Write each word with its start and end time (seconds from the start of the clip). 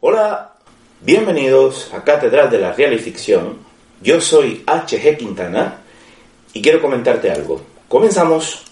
Hola, 0.00 0.52
bienvenidos 1.00 1.92
a 1.92 2.04
Catedral 2.04 2.48
de 2.50 2.60
la 2.60 2.72
Real 2.72 2.92
y 2.92 3.00
Ficción. 3.00 3.58
Yo 4.00 4.20
soy 4.20 4.64
HG 4.64 5.16
Quintana 5.16 5.78
y 6.52 6.62
quiero 6.62 6.80
comentarte 6.80 7.32
algo. 7.32 7.60
Comenzamos. 7.88 8.67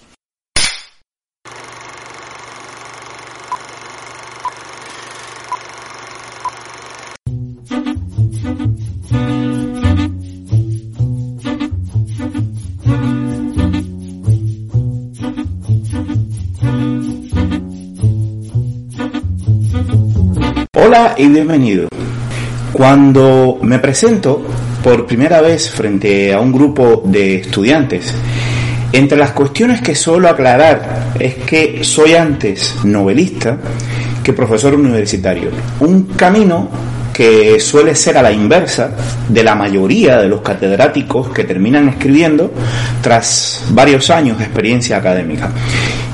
Y 21.26 21.30
bienvenido. 21.30 21.88
Cuando 22.72 23.58
me 23.62 23.80
presento 23.80 24.42
por 24.82 25.06
primera 25.06 25.40
vez 25.40 25.68
frente 25.70 26.32
a 26.32 26.38
un 26.38 26.52
grupo 26.52 27.02
de 27.04 27.36
estudiantes, 27.36 28.14
entre 28.92 29.18
las 29.18 29.32
cuestiones 29.32 29.80
que 29.80 29.96
suelo 29.96 30.28
aclarar 30.28 31.14
es 31.18 31.34
que 31.34 31.82
soy 31.82 32.14
antes 32.14 32.76
novelista 32.84 33.58
que 34.22 34.32
profesor 34.32 34.74
universitario. 34.74 35.50
Un 35.80 36.04
camino 36.04 36.68
que 37.12 37.58
suele 37.58 37.94
ser 37.96 38.18
a 38.18 38.22
la 38.22 38.30
inversa 38.30 38.90
de 39.28 39.42
la 39.42 39.56
mayoría 39.56 40.18
de 40.18 40.28
los 40.28 40.42
catedráticos 40.42 41.30
que 41.30 41.44
terminan 41.44 41.88
escribiendo 41.88 42.52
tras 43.02 43.64
varios 43.70 44.10
años 44.10 44.38
de 44.38 44.44
experiencia 44.44 44.98
académica. 44.98 45.50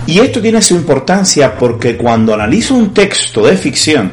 Y 0.07 0.21
esto 0.21 0.41
tiene 0.41 0.63
su 0.63 0.75
importancia 0.75 1.55
porque 1.57 1.97
cuando 1.97 2.33
analizo 2.33 2.75
un 2.75 2.95
texto 2.95 3.45
de 3.47 3.57
ficción, 3.57 4.11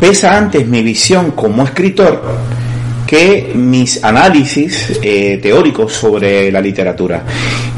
pesa 0.00 0.36
antes 0.36 0.66
mi 0.66 0.82
visión 0.82 1.32
como 1.32 1.64
escritor 1.64 2.22
que 3.06 3.52
mis 3.54 4.04
análisis 4.04 5.00
eh, 5.02 5.38
teóricos 5.42 5.94
sobre 5.94 6.52
la 6.52 6.60
literatura. 6.60 7.22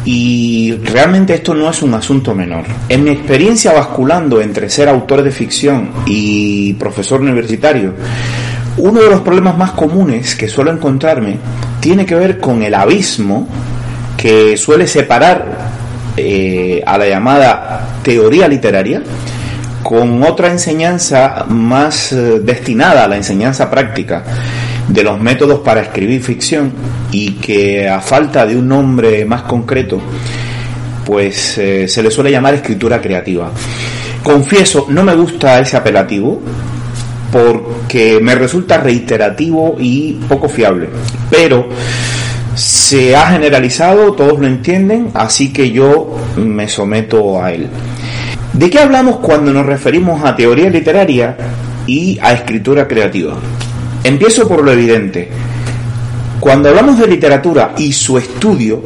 Y 0.05 0.75
realmente 0.83 1.35
esto 1.35 1.55
no 1.55 1.71
es 1.71 1.83
un 1.83 1.95
asunto 1.95 2.35
menor. 2.35 2.65
En 2.89 3.05
mi 3.05 3.11
experiencia 3.11 3.73
basculando 3.73 4.41
entre 4.41 4.69
ser 4.69 4.89
autor 4.89 5.23
de 5.23 5.31
ficción 5.31 5.91
y 6.05 6.73
profesor 6.75 7.21
universitario, 7.21 7.95
uno 8.79 9.01
de 9.01 9.09
los 9.09 9.21
problemas 9.21 9.57
más 9.57 9.71
comunes 9.71 10.35
que 10.35 10.49
suelo 10.49 10.73
encontrarme 10.73 11.37
tiene 11.79 12.05
que 12.05 12.17
ver 12.17 12.41
con 12.41 12.65
el 12.65 12.75
abismo 12.75 13.47
que 14.17 14.57
suele 14.57 14.89
separar 14.89 15.71
eh, 16.17 16.83
a 16.85 16.99
la 16.99 17.07
llamada 17.09 18.01
teoría 18.03 18.49
literaria 18.49 19.01
con 19.83 20.23
otra 20.23 20.51
enseñanza 20.51 21.45
más 21.49 22.13
eh, 22.13 22.41
destinada 22.41 23.05
a 23.05 23.09
la 23.09 23.17
enseñanza 23.17 23.71
práctica 23.71 24.25
de 24.89 25.03
los 25.03 25.21
métodos 25.21 25.61
para 25.61 25.81
escribir 25.81 26.23
ficción 26.23 26.73
y 27.13 27.33
que 27.33 27.89
a 27.89 28.01
falta 28.01 28.47
de 28.47 28.57
un 28.57 28.69
nombre 28.69 29.25
más 29.25 29.43
concreto 29.43 30.01
pues 31.05 31.59
eh, 31.59 31.89
se 31.89 32.03
le 32.03 32.11
suele 32.11 32.31
llamar 32.31 32.55
escritura 32.55 33.01
creativa. 33.01 33.51
Confieso, 34.23 34.87
no 34.91 35.03
me 35.03 35.15
gusta 35.15 35.59
ese 35.61 35.77
apelativo 35.77 36.41
porque 37.33 38.19
me 38.21 38.35
resulta 38.35 38.79
reiterativo 38.79 39.77
y 39.79 40.15
poco 40.29 40.49
fiable, 40.49 40.89
pero 41.31 41.69
se 42.55 43.17
ha 43.17 43.31
generalizado, 43.31 44.13
todos 44.13 44.39
lo 44.39 44.47
entienden, 44.47 45.11
así 45.15 45.53
que 45.53 45.71
yo 45.71 46.17
me 46.37 46.69
someto 46.69 47.43
a 47.43 47.53
él. 47.53 47.69
¿De 48.61 48.69
qué 48.69 48.79
hablamos 48.79 49.21
cuando 49.21 49.55
nos 49.55 49.65
referimos 49.65 50.23
a 50.23 50.37
teoría 50.37 50.69
literaria 50.69 51.35
y 51.87 52.19
a 52.21 52.35
escritura 52.35 52.87
creativa? 52.87 53.39
Empiezo 54.05 54.47
por 54.47 54.63
lo 54.63 54.71
evidente. 54.71 55.31
Cuando 56.41 56.69
hablamos 56.69 56.99
de 56.99 57.07
literatura 57.07 57.73
y 57.79 57.91
su 57.95 58.19
estudio, 58.19 58.85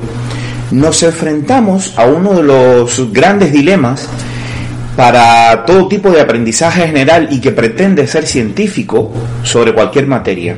nos 0.71 1.03
enfrentamos 1.03 1.93
a 1.97 2.07
uno 2.07 2.35
de 2.35 2.45
los 2.45 3.13
grandes 3.13 3.53
dilemas 3.53 4.09
para 4.95 5.65
todo 5.65 5.89
tipo 5.89 6.09
de 6.09 6.21
aprendizaje 6.21 6.87
general 6.87 7.27
y 7.33 7.41
que 7.41 7.51
pretende 7.51 8.07
ser 8.07 8.29
científico 8.29 9.11
sobre 9.43 9.75
cualquier 9.75 10.07
materia. 10.07 10.55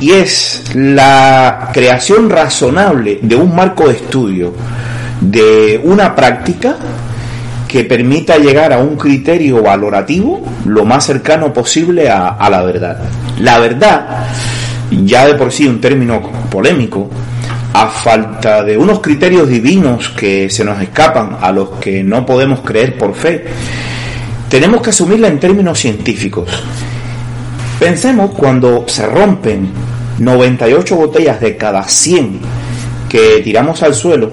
Y 0.00 0.10
es 0.10 0.64
la 0.74 1.70
creación 1.72 2.28
razonable 2.28 3.20
de 3.22 3.36
un 3.36 3.54
marco 3.54 3.86
de 3.86 3.94
estudio, 3.94 4.54
de 5.20 5.80
una 5.84 6.16
práctica 6.16 6.78
que 7.68 7.84
permita 7.84 8.38
llegar 8.38 8.72
a 8.72 8.78
un 8.78 8.96
criterio 8.96 9.62
valorativo 9.62 10.42
lo 10.64 10.86
más 10.86 11.04
cercano 11.04 11.52
posible 11.52 12.08
a, 12.08 12.48
la 12.50 12.62
verdad. 12.62 12.98
La 13.38 13.58
verdad, 13.58 14.26
ya 15.04 15.26
de 15.26 15.34
por 15.34 15.52
sí 15.52 15.68
un 15.68 15.80
término 15.80 16.22
polémico, 16.50 17.10
a 17.74 17.86
falta 17.88 18.64
de 18.64 18.78
unos 18.78 19.00
criterios 19.00 19.48
divinos 19.48 20.08
que 20.08 20.48
se 20.48 20.64
nos 20.64 20.80
escapan, 20.80 21.36
a 21.40 21.52
los 21.52 21.72
que 21.72 22.02
no 22.02 22.24
podemos 22.24 22.60
creer 22.60 22.96
por 22.96 23.14
fe, 23.14 23.44
tenemos 24.48 24.80
que 24.80 24.90
asumirla 24.90 25.28
en 25.28 25.38
términos 25.38 25.78
científicos. 25.78 26.48
Pensemos 27.78 28.30
cuando 28.30 28.84
se 28.88 29.06
rompen 29.06 29.68
98 30.18 30.96
botellas 30.96 31.40
de 31.40 31.56
cada 31.56 31.84
100 31.84 32.40
que 33.08 33.40
tiramos 33.44 33.82
al 33.82 33.94
suelo, 33.94 34.32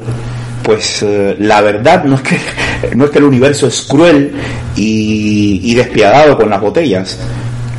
pues 0.63 1.03
eh, 1.03 1.35
la 1.39 1.61
verdad 1.61 2.05
no 2.05 2.15
es 2.15 2.21
que 2.21 2.39
no 2.95 3.05
es 3.05 3.11
que 3.11 3.19
el 3.19 3.23
universo 3.23 3.67
es 3.67 3.81
cruel 3.83 4.33
y, 4.75 5.73
despiadado 5.75 6.37
con 6.37 6.49
las 6.49 6.61
botellas 6.61 7.17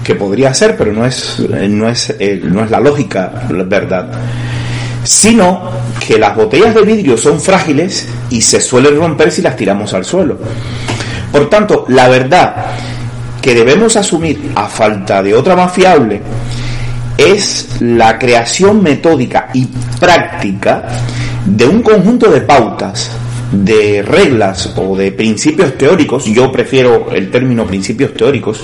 que 0.04 0.14
podría 0.14 0.52
ser 0.54 0.76
pero 0.76 0.92
no 0.92 1.04
es 1.04 1.40
no 1.68 1.88
es 1.88 2.14
eh, 2.18 2.40
no 2.44 2.64
es 2.64 2.70
la 2.70 2.80
lógica 2.80 3.46
la 3.50 3.64
verdad. 3.64 4.10
Sino 5.02 5.70
que 6.04 6.18
las 6.18 6.34
botellas 6.34 6.74
de 6.74 6.82
vidrio 6.82 7.16
son 7.16 7.40
frágiles 7.40 8.08
y 8.28 8.40
se 8.40 8.60
suelen 8.60 8.96
romper 8.96 9.30
si 9.30 9.40
las 9.40 9.56
tiramos 9.56 9.94
al 9.94 10.04
suelo. 10.04 10.38
Por 11.30 11.48
tanto 11.48 11.84
la 11.88 12.08
verdad 12.08 12.66
que 13.40 13.54
debemos 13.54 13.96
asumir 13.96 14.50
a 14.54 14.66
falta 14.66 15.22
de 15.22 15.34
otra 15.34 15.54
más 15.54 15.72
fiable 15.72 16.20
es 17.16 17.68
la 17.80 18.18
creación 18.18 18.82
metódica 18.82 19.48
y 19.54 19.66
práctica 19.98 20.84
de 21.44 21.66
un 21.66 21.82
conjunto 21.82 22.30
de 22.30 22.40
pautas, 22.40 23.10
de 23.52 24.02
reglas 24.02 24.72
o 24.76 24.96
de 24.96 25.12
principios 25.12 25.76
teóricos, 25.78 26.24
yo 26.24 26.50
prefiero 26.50 27.10
el 27.12 27.30
término 27.30 27.66
principios 27.66 28.14
teóricos, 28.14 28.60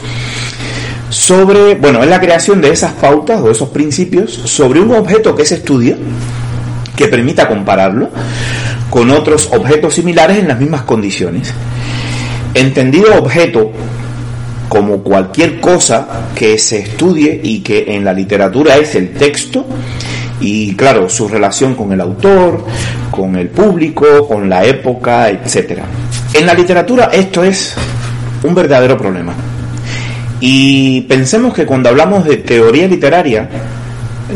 sobre, 1.09 1.75
bueno, 1.75 2.03
es 2.03 2.09
la 2.09 2.20
creación 2.20 2.60
de 2.60 2.70
esas 2.70 2.93
pautas 2.93 3.41
o 3.41 3.50
esos 3.50 3.69
principios 3.69 4.32
sobre 4.32 4.81
un 4.81 4.93
objeto 4.94 5.34
que 5.34 5.44
se 5.44 5.56
estudia, 5.56 5.97
que 6.97 7.09
permita 7.09 7.48
compararlo 7.48 8.10
con 8.88 9.10
otros 9.10 9.48
objetos 9.53 9.94
similares 9.94 10.38
en 10.38 10.48
las 10.48 10.59
mismas 10.59 10.82
condiciones. 10.82 11.53
Entendido 12.54 13.14
objeto 13.19 13.72
como 14.69 15.03
cualquier 15.03 15.60
cosa 15.60 16.31
que 16.34 16.56
se 16.56 16.78
estudie 16.78 17.38
y 17.43 17.61
que 17.61 17.94
en 17.94 18.06
la 18.06 18.14
literatura 18.14 18.76
es 18.78 18.94
el 18.94 19.12
texto, 19.12 19.67
y 20.43 20.75
claro, 20.75 21.09
su 21.09 21.29
relación 21.29 21.77
con 21.77 21.93
el 21.93 22.00
autor, 22.00 22.65
con 23.11 23.37
el 23.37 23.49
público, 23.49 24.27
con 24.27 24.50
la 24.50 24.65
época, 24.65 25.31
etcétera. 25.31 25.85
En 26.35 26.47
la 26.47 26.53
literatura 26.53 27.11
esto 27.12 27.44
es 27.44 27.77
un 28.43 28.55
verdadero 28.55 28.99
problema. 28.99 29.33
Y 30.41 31.03
pensemos 31.03 31.55
que 31.55 31.65
cuando 31.65 31.89
hablamos 31.89 32.25
de 32.25 32.39
teoría 32.39 32.89
literaria, 32.89 33.49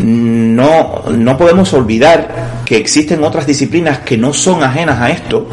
no, 0.01 1.03
no 1.11 1.37
podemos 1.37 1.73
olvidar 1.73 2.63
que 2.65 2.77
existen 2.77 3.25
otras 3.25 3.45
disciplinas 3.45 3.99
que 3.99 4.17
no 4.17 4.33
son 4.33 4.63
ajenas 4.63 5.01
a 5.01 5.11
esto, 5.11 5.49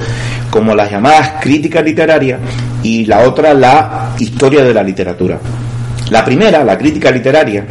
como 0.51 0.75
las 0.75 0.91
llamadas 0.91 1.41
crítica 1.41 1.81
literaria 1.81 2.37
y 2.83 3.05
la 3.05 3.21
otra 3.21 3.55
la 3.55 4.13
historia 4.19 4.63
de 4.63 4.73
la 4.73 4.83
literatura. 4.83 5.39
La 6.11 6.23
primera, 6.23 6.63
la 6.63 6.77
crítica 6.77 7.09
literaria, 7.09 7.65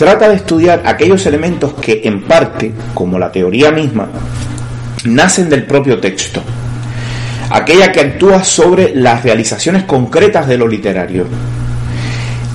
trata 0.00 0.30
de 0.30 0.36
estudiar 0.36 0.80
aquellos 0.86 1.26
elementos 1.26 1.74
que 1.74 2.00
en 2.04 2.22
parte, 2.22 2.72
como 2.94 3.18
la 3.18 3.30
teoría 3.30 3.70
misma, 3.70 4.08
nacen 5.04 5.50
del 5.50 5.66
propio 5.66 6.00
texto, 6.00 6.42
aquella 7.50 7.92
que 7.92 8.00
actúa 8.00 8.42
sobre 8.42 8.94
las 8.94 9.22
realizaciones 9.22 9.82
concretas 9.82 10.48
de 10.48 10.56
lo 10.56 10.66
literario. 10.66 11.26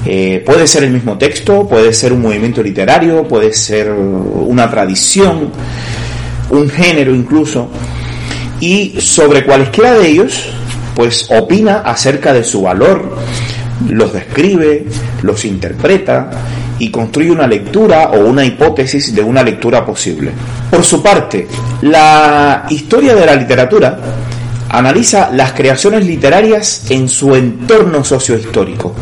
Eh, 0.07 0.41
puede 0.43 0.65
ser 0.65 0.85
el 0.85 0.89
mismo 0.89 1.19
texto, 1.19 1.67
puede 1.67 1.93
ser 1.93 2.13
un 2.13 2.23
movimiento 2.23 2.63
literario, 2.63 3.27
puede 3.27 3.53
ser 3.53 3.91
una 3.91 4.67
tradición, 4.71 5.51
un 6.49 6.67
género 6.67 7.13
incluso, 7.13 7.69
y 8.59 8.99
sobre 8.99 9.45
cualesquiera 9.45 9.93
de 9.93 10.07
ellos, 10.07 10.47
pues 10.95 11.27
opina 11.29 11.81
acerca 11.81 12.33
de 12.33 12.43
su 12.43 12.63
valor, 12.63 13.15
los 13.87 14.13
describe, 14.13 14.87
los 15.21 15.45
interpreta 15.45 16.31
y 16.79 16.89
construye 16.91 17.31
una 17.31 17.47
lectura 17.47 18.09
o 18.09 18.19
una 18.25 18.43
hipótesis 18.43 19.15
de 19.15 19.23
una 19.23 19.43
lectura 19.43 19.85
posible. 19.85 20.31
Por 20.69 20.83
su 20.83 21.01
parte, 21.01 21.47
la 21.81 22.65
historia 22.69 23.15
de 23.15 23.25
la 23.25 23.35
literatura 23.35 23.97
analiza 24.69 25.29
las 25.31 25.53
creaciones 25.53 26.05
literarias 26.05 26.83
en 26.89 27.07
su 27.07 27.33
entorno 27.35 28.03
sociohistórico, 28.03 28.93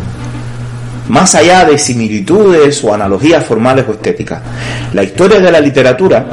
más 1.10 1.36
allá 1.36 1.66
de 1.66 1.78
similitudes 1.80 2.84
o 2.84 2.94
analogías 2.94 3.44
formales 3.44 3.86
o 3.88 3.94
estéticas. 3.94 4.42
La 4.94 5.04
historia 5.04 5.40
de 5.40 5.52
la 5.52 5.60
literatura 5.60 6.28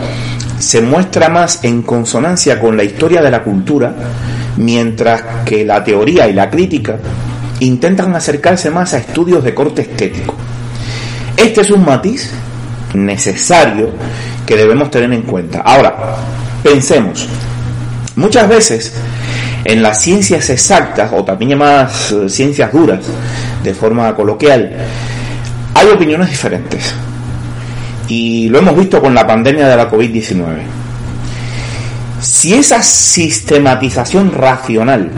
se 0.59 0.83
muestra 0.83 1.31
más 1.31 1.65
en 1.65 1.83
consonancia 1.83 2.61
con 2.61 2.77
la 2.77 2.85
historia 2.85 3.23
de 3.23 3.31
la 3.31 3.43
cultura, 3.43 3.95
mientras 4.59 5.23
que 5.45 5.65
la 5.65 5.83
teoría 5.83 6.29
y 6.29 6.35
la 6.35 6.51
crítica 6.51 6.99
intentan 7.61 8.15
acercarse 8.15 8.71
más 8.71 8.93
a 8.93 8.99
estudios 8.99 9.43
de 9.43 9.55
corte 9.55 9.83
estético. 9.83 10.35
Este 11.41 11.63
es 11.63 11.71
un 11.71 11.87
matiz 11.87 12.31
necesario 12.93 13.91
que 14.45 14.57
debemos 14.57 14.91
tener 14.91 15.11
en 15.11 15.23
cuenta. 15.23 15.63
Ahora, 15.63 16.17
pensemos, 16.63 17.27
muchas 18.17 18.47
veces 18.47 18.93
en 19.65 19.83
las 19.83 20.03
ciencias 20.03 20.51
exactas, 20.51 21.11
o 21.15 21.25
también 21.25 21.53
llamadas 21.53 22.13
eh, 22.13 22.29
ciencias 22.29 22.71
duras, 22.71 23.01
de 23.65 23.73
forma 23.73 24.15
coloquial, 24.15 24.71
hay 25.73 25.87
opiniones 25.89 26.29
diferentes. 26.29 26.95
Y 28.07 28.51
lo 28.51 28.59
hemos 28.59 28.77
visto 28.77 29.01
con 29.01 29.15
la 29.15 29.27
pandemia 29.27 29.67
de 29.67 29.77
la 29.77 29.91
COVID-19. 29.91 30.45
Si 32.21 32.53
esa 32.53 32.83
sistematización 32.83 34.31
racional 34.31 35.11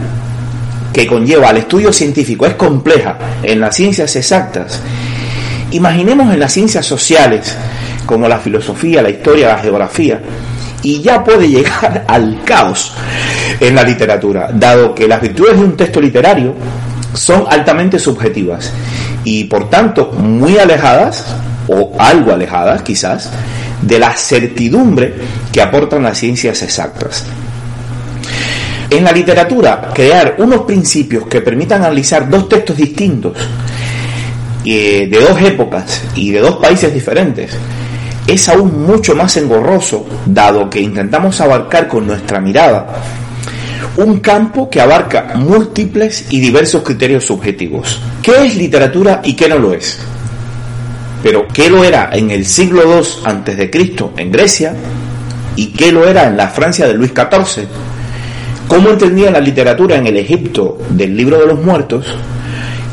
que 0.92 1.04
conlleva 1.04 1.48
al 1.48 1.56
estudio 1.56 1.92
científico 1.92 2.46
es 2.46 2.54
compleja 2.54 3.18
en 3.42 3.58
las 3.58 3.74
ciencias 3.74 4.14
exactas, 4.14 4.80
imaginemos 5.72 6.32
en 6.32 6.40
las 6.40 6.52
ciencias 6.52 6.86
sociales, 6.86 7.56
como 8.06 8.28
la 8.28 8.38
filosofía, 8.38 9.02
la 9.02 9.10
historia, 9.10 9.48
la 9.48 9.58
geografía, 9.58 10.20
y 10.82 11.00
ya 11.00 11.22
puede 11.22 11.48
llegar 11.48 12.04
al 12.08 12.42
caos 12.44 12.92
en 13.60 13.74
la 13.74 13.82
literatura, 13.82 14.50
dado 14.52 14.94
que 14.94 15.08
las 15.08 15.20
virtudes 15.20 15.56
de 15.56 15.64
un 15.64 15.76
texto 15.76 16.00
literario 16.00 16.54
son 17.14 17.44
altamente 17.48 17.98
subjetivas 17.98 18.72
y 19.24 19.44
por 19.44 19.68
tanto 19.68 20.12
muy 20.12 20.58
alejadas, 20.58 21.24
o 21.68 21.92
algo 21.98 22.32
alejadas 22.32 22.82
quizás, 22.82 23.30
de 23.80 23.98
la 23.98 24.12
certidumbre 24.12 25.14
que 25.52 25.62
aportan 25.62 26.02
las 26.02 26.18
ciencias 26.18 26.62
exactas. 26.62 27.24
En 28.90 29.04
la 29.04 29.12
literatura, 29.12 29.90
crear 29.94 30.36
unos 30.38 30.62
principios 30.62 31.26
que 31.26 31.40
permitan 31.40 31.82
analizar 31.82 32.28
dos 32.28 32.48
textos 32.48 32.76
distintos, 32.76 33.32
eh, 34.64 35.08
de 35.10 35.20
dos 35.20 35.40
épocas 35.40 36.02
y 36.14 36.30
de 36.30 36.40
dos 36.40 36.56
países 36.56 36.92
diferentes, 36.92 37.52
es 38.26 38.48
aún 38.48 38.86
mucho 38.86 39.14
más 39.14 39.36
engorroso, 39.36 40.06
dado 40.26 40.70
que 40.70 40.80
intentamos 40.80 41.40
abarcar 41.40 41.88
con 41.88 42.06
nuestra 42.06 42.40
mirada 42.40 43.02
un 43.96 44.20
campo 44.20 44.70
que 44.70 44.80
abarca 44.80 45.32
múltiples 45.34 46.26
y 46.30 46.40
diversos 46.40 46.82
criterios 46.82 47.26
subjetivos. 47.26 48.00
¿Qué 48.22 48.46
es 48.46 48.56
literatura 48.56 49.20
y 49.22 49.34
qué 49.34 49.48
no 49.48 49.58
lo 49.58 49.74
es? 49.74 49.98
Pero 51.22 51.46
¿qué 51.46 51.68
lo 51.68 51.84
era 51.84 52.10
en 52.12 52.30
el 52.30 52.46
siglo 52.46 52.82
II 52.84 53.06
antes 53.24 53.56
de 53.56 53.70
Cristo 53.70 54.12
en 54.16 54.32
Grecia 54.32 54.74
y 55.56 55.66
qué 55.68 55.92
lo 55.92 56.08
era 56.08 56.26
en 56.26 56.36
la 56.36 56.48
Francia 56.48 56.86
de 56.86 56.94
Luis 56.94 57.12
XIV? 57.12 57.66
¿Cómo 58.66 58.90
entendía 58.90 59.30
la 59.30 59.40
literatura 59.40 59.96
en 59.96 60.06
el 60.06 60.16
Egipto 60.16 60.78
del 60.88 61.16
libro 61.16 61.38
de 61.38 61.46
los 61.46 61.62
muertos 61.62 62.06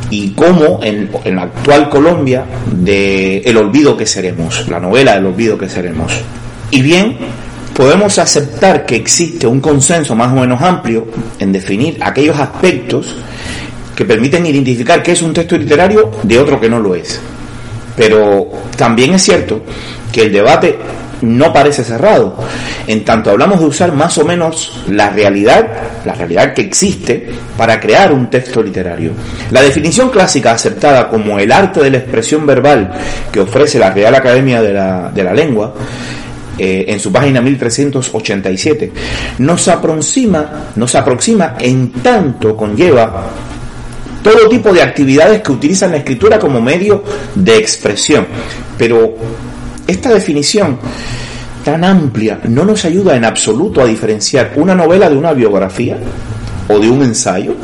y 0.10 0.32
cómo 0.32 0.80
en, 0.84 1.10
la 1.36 1.44
actual 1.44 1.90
Colombia 1.90 2.46
de 2.72 3.38
El 3.40 3.58
olvido 3.58 3.96
que 3.96 4.06
seremos, 4.06 4.68
la 4.68 4.80
novela 4.80 5.16
del 5.16 5.28
olvido 5.28 5.58
que 5.58 5.70
seremos. 5.70 6.14
Y 6.72 6.82
bien, 6.82 7.18
podemos 7.74 8.18
aceptar 8.18 8.86
que 8.86 8.96
existe 8.96 9.48
un 9.48 9.62
consenso 9.62 10.16
más 10.16 10.32
o 10.32 10.42
menos 10.42 10.62
amplio 10.62 11.08
en 11.40 11.52
definir 11.52 11.98
aquellos 12.02 12.40
aspectos 12.40 13.16
que 13.96 14.06
permiten 14.06 14.46
identificar 14.46 15.04
qué 15.04 15.12
es 15.12 15.22
un 15.22 15.34
texto 15.34 15.58
literario 15.58 16.12
de 16.24 16.40
otro 16.40 16.60
que 16.60 16.70
no 16.70 16.80
lo 16.80 16.96
es. 16.96 17.20
Pero 17.96 18.50
también 18.78 19.14
es 19.14 19.24
cierto 19.24 19.62
que 20.12 20.24
el 20.24 20.32
debate 20.32 20.78
no 21.22 21.54
parece 21.54 21.84
cerrado. 21.84 22.36
En 22.88 23.04
tanto 23.06 23.32
hablamos 23.32 23.60
de 23.60 23.66
usar 23.66 23.92
más 23.94 24.18
o 24.18 24.26
menos 24.26 24.84
la 24.88 25.10
realidad, 25.10 25.68
la 26.06 26.14
realidad 26.14 26.54
que 26.54 26.62
existe, 26.62 27.30
para 27.58 27.80
crear 27.80 28.12
un 28.12 28.30
texto 28.30 28.62
literario. 28.62 29.12
La 29.52 29.62
definición 29.62 30.10
clásica 30.10 30.52
aceptada 30.52 31.10
como 31.10 31.40
el 31.40 31.52
arte 31.52 31.82
de 31.82 31.92
la 31.92 31.98
expresión 31.98 32.46
verbal 32.46 32.92
que 33.32 33.40
ofrece 33.40 33.80
la 33.80 33.92
Real 33.92 34.16
Academia 34.16 34.62
de 34.62 34.74
la, 34.74 35.12
de 35.14 35.24
la 35.24 35.34
Lengua, 35.34 35.74
eh, 36.58 36.86
en 36.90 37.00
su 37.00 37.10
página 37.10 37.40
1387, 37.40 38.92
nos 39.38 39.68
aproxima, 39.70 40.72
nos 40.76 40.94
aproxima 40.94 41.56
en 41.58 41.90
tanto 41.94 42.58
conlleva 42.58 43.28
todo 44.22 44.50
tipo 44.50 44.74
de 44.74 44.82
actividades 44.82 45.42
que 45.42 45.54
utilizan 45.54 45.92
la 45.92 45.98
escritura 45.98 46.38
como 46.38 46.62
medio 46.62 47.04
de 47.34 47.56
expresión. 47.58 48.28
Pero 48.78 49.16
esta 49.90 50.14
definición 50.14 50.78
tan 51.64 51.84
amplia 51.84 52.40
no 52.48 52.64
nos 52.64 52.86
ayuda 52.86 53.16
en 53.16 53.26
absoluto 53.26 53.82
a 53.82 53.86
diferenciar 53.86 54.54
una 54.56 54.76
novela 54.76 55.10
de 55.10 55.18
una 55.18 55.34
biografía 55.34 55.98
o 56.68 56.80
de 56.80 56.90
un 56.90 57.02
ensayo, 57.02 57.56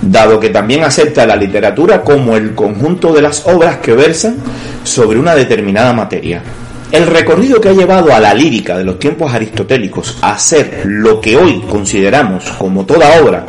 dado 0.00 0.40
que 0.40 0.50
también 0.50 0.82
acepta 0.82 1.26
la 1.26 1.36
literatura 1.36 2.02
como 2.02 2.36
el 2.36 2.54
conjunto 2.54 3.12
de 3.12 3.22
las 3.22 3.46
obras 3.46 3.76
que 3.76 3.92
versan 3.92 4.36
sobre 4.82 5.18
una 5.18 5.34
determinada 5.34 5.92
materia. 5.92 6.42
El 6.90 7.06
recorrido 7.06 7.60
que 7.60 7.70
ha 7.70 7.72
llevado 7.72 8.12
a 8.12 8.20
la 8.20 8.34
lírica 8.34 8.76
de 8.76 8.84
los 8.84 8.98
tiempos 8.98 9.32
aristotélicos 9.32 10.18
a 10.20 10.36
ser 10.38 10.82
lo 10.84 11.20
que 11.20 11.36
hoy 11.36 11.62
consideramos 11.70 12.44
como 12.58 12.84
toda 12.84 13.22
obra 13.22 13.46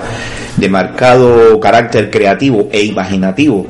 de 0.55 0.69
marcado 0.69 1.59
carácter 1.59 2.09
creativo 2.09 2.69
e 2.71 2.83
imaginativo 2.83 3.65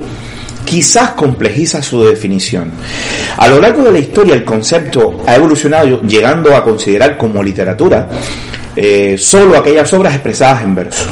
quizás 0.74 1.12
complejiza 1.12 1.84
su 1.84 2.04
definición. 2.04 2.72
A 3.38 3.48
lo 3.48 3.62
largo 3.62 3.84
de 3.84 3.92
la 3.92 4.00
historia 4.00 4.34
el 4.34 4.44
concepto 4.44 5.24
ha 5.28 5.36
evolucionado 5.36 6.02
llegando 6.02 6.56
a 6.56 6.64
considerar 6.64 7.16
como 7.16 7.44
literatura 7.44 8.10
eh, 8.76 9.16
solo 9.20 9.56
aquellas 9.56 9.94
obras 9.94 10.16
expresadas 10.16 10.64
en 10.64 10.74
verso. 10.74 11.04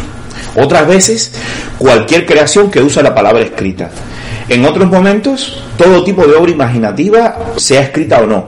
Otras 0.56 0.88
veces 0.88 1.34
cualquier 1.78 2.26
creación 2.26 2.72
que 2.72 2.82
usa 2.82 3.04
la 3.04 3.14
palabra 3.14 3.44
escrita. 3.44 3.92
En 4.50 4.66
otros 4.66 4.90
momentos 4.90 5.62
todo 5.78 6.04
tipo 6.04 6.26
de 6.26 6.34
obra 6.34 6.50
imaginativa, 6.50 7.54
sea 7.58 7.82
escrita 7.82 8.20
o 8.20 8.26
no. 8.26 8.48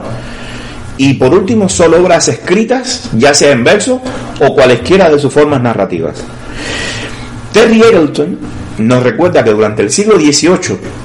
Y 0.98 1.14
por 1.14 1.32
último 1.32 1.70
solo 1.70 2.02
obras 2.02 2.28
escritas, 2.28 3.12
ya 3.14 3.36
sea 3.36 3.52
en 3.52 3.64
verso 3.64 4.02
o 4.42 4.56
cualesquiera 4.56 5.12
de 5.12 5.20
sus 5.20 5.32
formas 5.32 5.62
narrativas. 5.62 6.24
Terry 7.52 7.84
Eggleton 7.84 8.40
nos 8.80 9.04
recuerda 9.04 9.44
que 9.44 9.52
durante 9.52 9.84
el 9.84 9.92
siglo 9.92 10.16
XVIII 10.16 11.03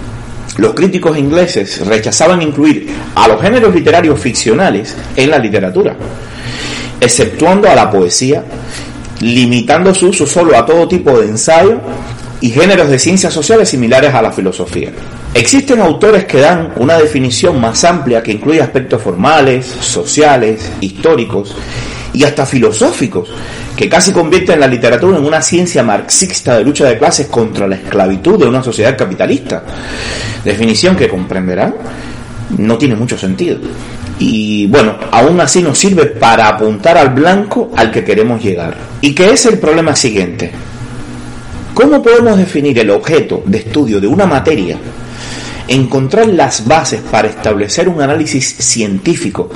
los 0.58 0.74
críticos 0.74 1.16
ingleses 1.16 1.86
rechazaban 1.86 2.42
incluir 2.42 2.88
a 3.14 3.26
los 3.28 3.40
géneros 3.40 3.74
literarios 3.74 4.20
ficcionales 4.20 4.94
en 5.16 5.30
la 5.30 5.38
literatura, 5.38 5.96
exceptuando 7.00 7.70
a 7.70 7.74
la 7.74 7.90
poesía, 7.90 8.44
limitando 9.20 9.94
su 9.94 10.08
uso 10.08 10.26
solo 10.26 10.56
a 10.56 10.66
todo 10.66 10.86
tipo 10.86 11.18
de 11.18 11.28
ensayo 11.28 11.80
y 12.40 12.50
géneros 12.50 12.88
de 12.88 12.98
ciencias 12.98 13.32
sociales 13.32 13.68
similares 13.68 14.12
a 14.14 14.20
la 14.20 14.32
filosofía. 14.32 14.90
Existen 15.32 15.80
autores 15.80 16.24
que 16.24 16.40
dan 16.40 16.72
una 16.76 16.98
definición 16.98 17.60
más 17.60 17.84
amplia 17.84 18.22
que 18.22 18.32
incluye 18.32 18.60
aspectos 18.60 19.00
formales, 19.00 19.64
sociales, 19.66 20.70
históricos 20.80 21.54
y 22.12 22.24
hasta 22.24 22.46
filosóficos, 22.46 23.28
que 23.76 23.88
casi 23.88 24.12
convierten 24.12 24.60
la 24.60 24.66
literatura 24.66 25.18
en 25.18 25.24
una 25.24 25.42
ciencia 25.42 25.82
marxista 25.82 26.56
de 26.56 26.64
lucha 26.64 26.86
de 26.86 26.98
clases 26.98 27.26
contra 27.26 27.66
la 27.66 27.76
esclavitud 27.76 28.38
de 28.38 28.46
una 28.46 28.62
sociedad 28.62 28.96
capitalista. 28.96 29.62
Definición 30.44 30.96
que 30.96 31.08
comprenderán 31.08 31.74
no 32.56 32.78
tiene 32.78 32.96
mucho 32.96 33.18
sentido. 33.18 33.58
Y 34.18 34.66
bueno, 34.66 34.96
aún 35.12 35.40
así 35.40 35.62
nos 35.62 35.78
sirve 35.78 36.06
para 36.06 36.48
apuntar 36.48 36.98
al 36.98 37.10
blanco 37.10 37.70
al 37.76 37.90
que 37.90 38.04
queremos 38.04 38.42
llegar. 38.42 38.76
¿Y 39.00 39.14
qué 39.14 39.30
es 39.30 39.46
el 39.46 39.58
problema 39.58 39.94
siguiente? 39.94 40.50
¿Cómo 41.72 42.02
podemos 42.02 42.36
definir 42.36 42.78
el 42.80 42.90
objeto 42.90 43.44
de 43.46 43.58
estudio 43.58 44.00
de 44.00 44.08
una 44.08 44.26
materia 44.26 44.76
encontrar 45.68 46.26
las 46.26 46.66
bases 46.66 47.00
para 47.10 47.28
establecer 47.28 47.88
un 47.88 48.00
análisis 48.00 48.56
científico 48.58 49.50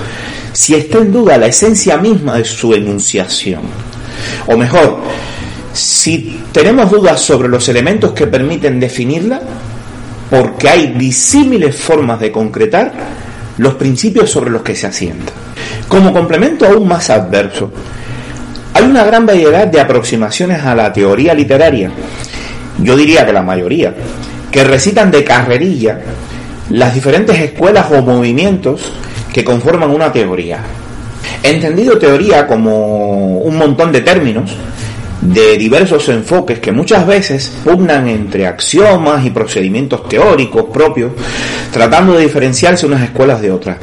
si 0.51 0.75
está 0.75 0.99
en 0.99 1.11
duda 1.11 1.37
la 1.37 1.47
esencia 1.47 1.97
misma 1.97 2.37
de 2.37 2.45
su 2.45 2.73
enunciación. 2.73 3.61
O 4.47 4.55
mejor, 4.55 4.99
si 5.73 6.41
tenemos 6.51 6.91
dudas 6.91 7.19
sobre 7.19 7.49
los 7.49 7.67
elementos 7.67 8.13
que 8.13 8.27
permiten 8.27 8.79
definirla, 8.79 9.41
porque 10.29 10.69
hay 10.69 10.87
disímiles 10.93 11.75
formas 11.75 12.19
de 12.19 12.31
concretar 12.31 12.91
los 13.57 13.75
principios 13.75 14.29
sobre 14.29 14.51
los 14.51 14.61
que 14.61 14.75
se 14.75 14.87
asienta. 14.87 15.33
Como 15.87 16.13
complemento 16.13 16.65
aún 16.65 16.87
más 16.87 17.09
adverso, 17.09 17.71
hay 18.73 18.83
una 18.83 19.03
gran 19.03 19.25
variedad 19.25 19.67
de 19.67 19.79
aproximaciones 19.79 20.63
a 20.63 20.73
la 20.73 20.91
teoría 20.91 21.33
literaria, 21.33 21.91
yo 22.79 22.97
diría 22.97 23.25
que 23.25 23.33
la 23.33 23.43
mayoría, 23.43 23.93
que 24.53 24.63
recitan 24.63 25.09
de 25.09 25.23
carrerilla 25.23 25.99
las 26.69 26.93
diferentes 26.93 27.37
escuelas 27.39 27.87
o 27.91 28.03
movimientos 28.03 28.81
que 29.33 29.43
conforman 29.43 29.89
una 29.89 30.11
teoría. 30.11 30.59
Entendido 31.41 31.97
teoría 31.97 32.45
como 32.45 33.39
un 33.39 33.57
montón 33.57 33.91
de 33.91 34.01
términos 34.01 34.55
de 35.21 35.57
diversos 35.57 36.07
enfoques 36.09 36.59
que 36.59 36.71
muchas 36.71 37.07
veces 37.07 37.51
pugnan 37.63 38.07
entre 38.07 38.45
axiomas 38.45 39.25
y 39.25 39.31
procedimientos 39.31 40.07
teóricos 40.07 40.65
propios, 40.71 41.13
tratando 41.71 42.13
de 42.13 42.23
diferenciarse 42.23 42.85
unas 42.85 43.01
escuelas 43.01 43.41
de 43.41 43.51
otras. 43.51 43.77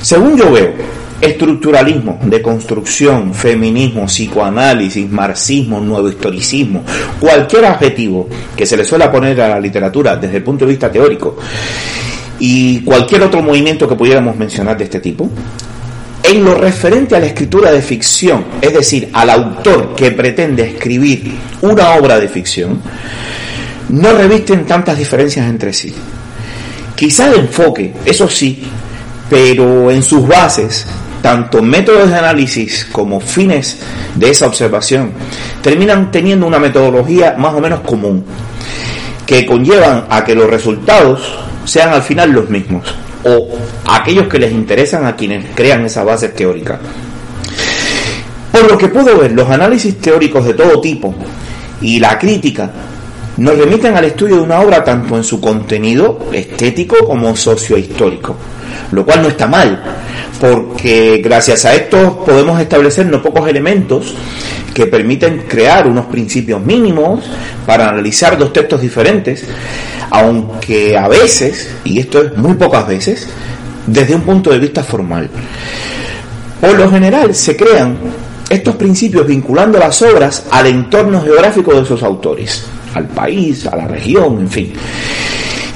Según 0.00 0.38
yo 0.38 0.50
veo, 0.50 0.72
estructuralismo, 1.20 2.18
deconstrucción, 2.24 3.34
feminismo, 3.34 4.06
psicoanálisis, 4.06 5.10
marxismo, 5.10 5.80
nuevo 5.80 6.08
historicismo, 6.08 6.84
cualquier 7.18 7.64
adjetivo 7.66 8.28
que 8.56 8.66
se 8.66 8.76
le 8.76 8.84
suele 8.84 9.08
poner 9.08 9.40
a 9.40 9.48
la 9.48 9.60
literatura 9.60 10.16
desde 10.16 10.36
el 10.38 10.42
punto 10.42 10.64
de 10.64 10.70
vista 10.70 10.90
teórico 10.90 11.36
y 12.38 12.80
cualquier 12.80 13.22
otro 13.22 13.42
movimiento 13.42 13.88
que 13.88 13.96
pudiéramos 13.96 14.36
mencionar 14.36 14.76
de 14.76 14.84
este 14.84 15.00
tipo, 15.00 15.28
en 16.22 16.44
lo 16.44 16.54
referente 16.54 17.16
a 17.16 17.20
la 17.20 17.26
escritura 17.26 17.72
de 17.72 17.82
ficción, 17.82 18.44
es 18.60 18.72
decir, 18.72 19.08
al 19.12 19.30
autor 19.30 19.94
que 19.94 20.10
pretende 20.10 20.62
escribir 20.62 21.32
una 21.62 21.94
obra 21.94 22.18
de 22.20 22.28
ficción, 22.28 22.80
no 23.88 24.12
revisten 24.12 24.66
tantas 24.66 24.98
diferencias 24.98 25.48
entre 25.48 25.72
sí. 25.72 25.92
Quizá 26.94 27.28
el 27.28 27.40
enfoque, 27.40 27.94
eso 28.04 28.28
sí, 28.28 28.62
pero 29.30 29.90
en 29.90 30.02
sus 30.02 30.26
bases, 30.26 30.86
tanto 31.22 31.62
métodos 31.62 32.10
de 32.10 32.16
análisis 32.16 32.86
como 32.90 33.20
fines 33.20 33.80
de 34.14 34.30
esa 34.30 34.46
observación, 34.46 35.12
terminan 35.62 36.10
teniendo 36.10 36.46
una 36.46 36.58
metodología 36.58 37.34
más 37.38 37.54
o 37.54 37.60
menos 37.60 37.80
común, 37.80 38.24
que 39.26 39.44
conllevan 39.44 40.06
a 40.08 40.24
que 40.24 40.34
los 40.34 40.48
resultados 40.48 41.38
sean 41.64 41.90
al 41.92 42.02
final 42.02 42.30
los 42.30 42.48
mismos 42.48 42.94
o 43.24 43.48
aquellos 43.86 44.28
que 44.28 44.38
les 44.38 44.52
interesan 44.52 45.04
a 45.04 45.16
quienes 45.16 45.44
crean 45.54 45.84
esa 45.84 46.04
base 46.04 46.28
teórica. 46.30 46.78
Por 48.52 48.70
lo 48.70 48.78
que 48.78 48.88
puedo 48.88 49.18
ver, 49.18 49.32
los 49.32 49.48
análisis 49.50 49.98
teóricos 49.98 50.44
de 50.46 50.54
todo 50.54 50.80
tipo 50.80 51.14
y 51.80 52.00
la 52.00 52.18
crítica 52.18 52.70
nos 53.36 53.56
remiten 53.56 53.96
al 53.96 54.04
estudio 54.04 54.36
de 54.36 54.42
una 54.42 54.60
obra 54.60 54.82
tanto 54.82 55.16
en 55.16 55.24
su 55.24 55.40
contenido 55.40 56.28
estético 56.32 56.96
como 57.06 57.36
sociohistórico, 57.36 58.36
lo 58.90 59.04
cual 59.04 59.22
no 59.22 59.28
está 59.28 59.46
mal, 59.46 59.80
porque 60.40 61.20
gracias 61.22 61.64
a 61.64 61.74
esto 61.74 62.24
podemos 62.24 62.60
establecer 62.60 63.06
no 63.06 63.22
pocos 63.22 63.48
elementos 63.48 64.14
que 64.72 64.86
permiten 64.86 65.44
crear 65.48 65.86
unos 65.86 66.06
principios 66.06 66.60
mínimos 66.60 67.24
para 67.66 67.88
analizar 67.88 68.38
dos 68.38 68.52
textos 68.52 68.80
diferentes, 68.80 69.44
aunque 70.10 70.96
a 70.96 71.08
veces, 71.08 71.70
y 71.84 71.98
esto 71.98 72.22
es 72.22 72.36
muy 72.36 72.54
pocas 72.54 72.86
veces, 72.86 73.28
desde 73.86 74.14
un 74.14 74.22
punto 74.22 74.50
de 74.50 74.58
vista 74.58 74.84
formal. 74.84 75.28
Por 76.60 76.78
lo 76.78 76.90
general 76.90 77.34
se 77.34 77.56
crean 77.56 77.96
estos 78.48 78.76
principios 78.76 79.26
vinculando 79.26 79.78
las 79.78 80.00
obras 80.02 80.46
al 80.50 80.66
entorno 80.66 81.20
geográfico 81.22 81.74
de 81.74 81.84
sus 81.84 82.02
autores, 82.02 82.64
al 82.94 83.08
país, 83.08 83.66
a 83.66 83.76
la 83.76 83.88
región, 83.88 84.38
en 84.40 84.48
fin, 84.48 84.72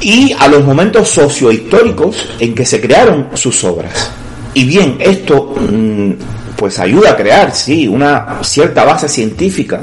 y 0.01 0.33
a 0.39 0.49
los 0.49 0.65
momentos 0.65 1.09
sociohistóricos 1.09 2.29
en 2.39 2.55
que 2.55 2.65
se 2.65 2.81
crearon 2.81 3.29
sus 3.35 3.63
obras. 3.65 4.22
Y 4.55 4.65
bien, 4.65 4.97
esto 5.01 5.55
mm, 5.59 6.11
pues 6.57 6.79
ayuda 6.79 7.11
a 7.11 7.17
crear, 7.17 7.55
sí, 7.55 7.89
una 7.89 8.39
cierta 8.43 8.85
base 8.85 9.09
científica 9.09 9.81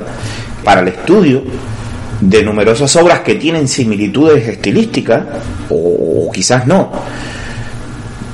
para 0.63 0.81
el 0.81 0.89
estudio 0.89 1.43
de 2.21 2.43
numerosas 2.43 2.95
obras 2.97 3.21
que 3.21 3.35
tienen 3.35 3.67
similitudes 3.67 4.47
estilísticas, 4.47 5.23
o, 5.69 6.29
quizás 6.31 6.67
no, 6.67 6.91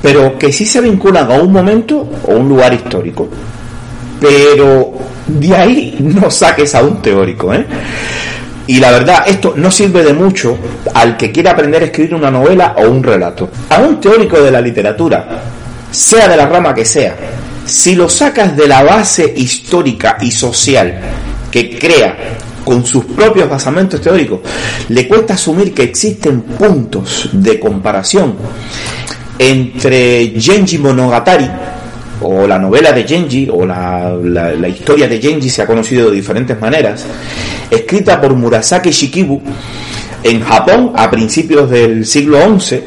pero 0.02 0.38
que 0.38 0.52
sí 0.52 0.66
se 0.66 0.80
vinculan 0.80 1.30
a 1.30 1.34
un 1.40 1.52
momento 1.52 2.08
o 2.24 2.34
un 2.34 2.48
lugar 2.48 2.72
histórico. 2.74 3.28
Pero 4.20 4.92
de 5.26 5.54
ahí 5.54 5.96
no 6.00 6.30
saques 6.30 6.74
a 6.74 6.82
un 6.82 7.02
teórico, 7.02 7.52
¿eh? 7.52 7.66
Y 8.68 8.80
la 8.80 8.90
verdad, 8.90 9.24
esto 9.26 9.54
no 9.56 9.70
sirve 9.70 10.02
de 10.02 10.12
mucho 10.12 10.58
al 10.94 11.16
que 11.16 11.30
quiera 11.30 11.52
aprender 11.52 11.82
a 11.82 11.86
escribir 11.86 12.14
una 12.14 12.30
novela 12.30 12.74
o 12.76 12.88
un 12.88 13.02
relato. 13.02 13.48
A 13.70 13.78
un 13.78 14.00
teórico 14.00 14.40
de 14.40 14.50
la 14.50 14.60
literatura, 14.60 15.42
sea 15.90 16.28
de 16.28 16.36
la 16.36 16.46
rama 16.46 16.74
que 16.74 16.84
sea, 16.84 17.16
si 17.64 17.94
lo 17.94 18.08
sacas 18.08 18.56
de 18.56 18.68
la 18.68 18.82
base 18.82 19.32
histórica 19.36 20.18
y 20.20 20.30
social 20.30 21.00
que 21.50 21.78
crea 21.78 22.16
con 22.64 22.84
sus 22.84 23.04
propios 23.04 23.48
basamentos 23.48 24.00
teóricos, 24.00 24.40
le 24.88 25.06
cuesta 25.06 25.34
asumir 25.34 25.72
que 25.72 25.84
existen 25.84 26.42
puntos 26.42 27.30
de 27.32 27.60
comparación 27.60 28.34
entre 29.38 30.32
Genji 30.38 30.78
Monogatari, 30.78 31.48
o 32.22 32.46
la 32.46 32.58
novela 32.58 32.92
de 32.92 33.04
Genji, 33.04 33.48
o 33.52 33.66
la, 33.66 34.16
la, 34.22 34.68
historia 34.68 35.06
de 35.06 35.20
Genji 35.20 35.50
se 35.50 35.62
ha 35.62 35.66
conocido 35.66 36.10
de 36.10 36.16
diferentes 36.16 36.58
maneras, 36.60 37.04
escrita 37.70 38.20
por 38.20 38.34
Murasaki 38.34 38.90
Shikibu 38.90 39.40
en 40.22 40.40
Japón 40.40 40.92
a 40.96 41.10
principios 41.10 41.70
del 41.70 42.06
siglo 42.06 42.38
XI, 42.58 42.80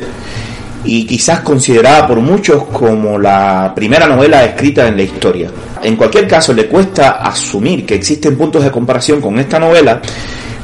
y 0.83 1.05
quizás 1.05 1.41
considerada 1.41 2.07
por 2.07 2.19
muchos 2.19 2.65
como 2.65 3.17
la 3.17 3.73
primera 3.75 4.07
novela 4.07 4.43
escrita 4.45 4.87
en 4.87 4.97
la 4.97 5.03
historia. 5.03 5.49
En 5.83 5.95
cualquier 5.95 6.27
caso, 6.27 6.53
le 6.53 6.67
cuesta 6.67 7.21
asumir 7.21 7.85
que 7.85 7.95
existen 7.95 8.37
puntos 8.37 8.63
de 8.63 8.71
comparación 8.71 9.19
con 9.19 9.39
esta 9.39 9.59
novela 9.59 10.01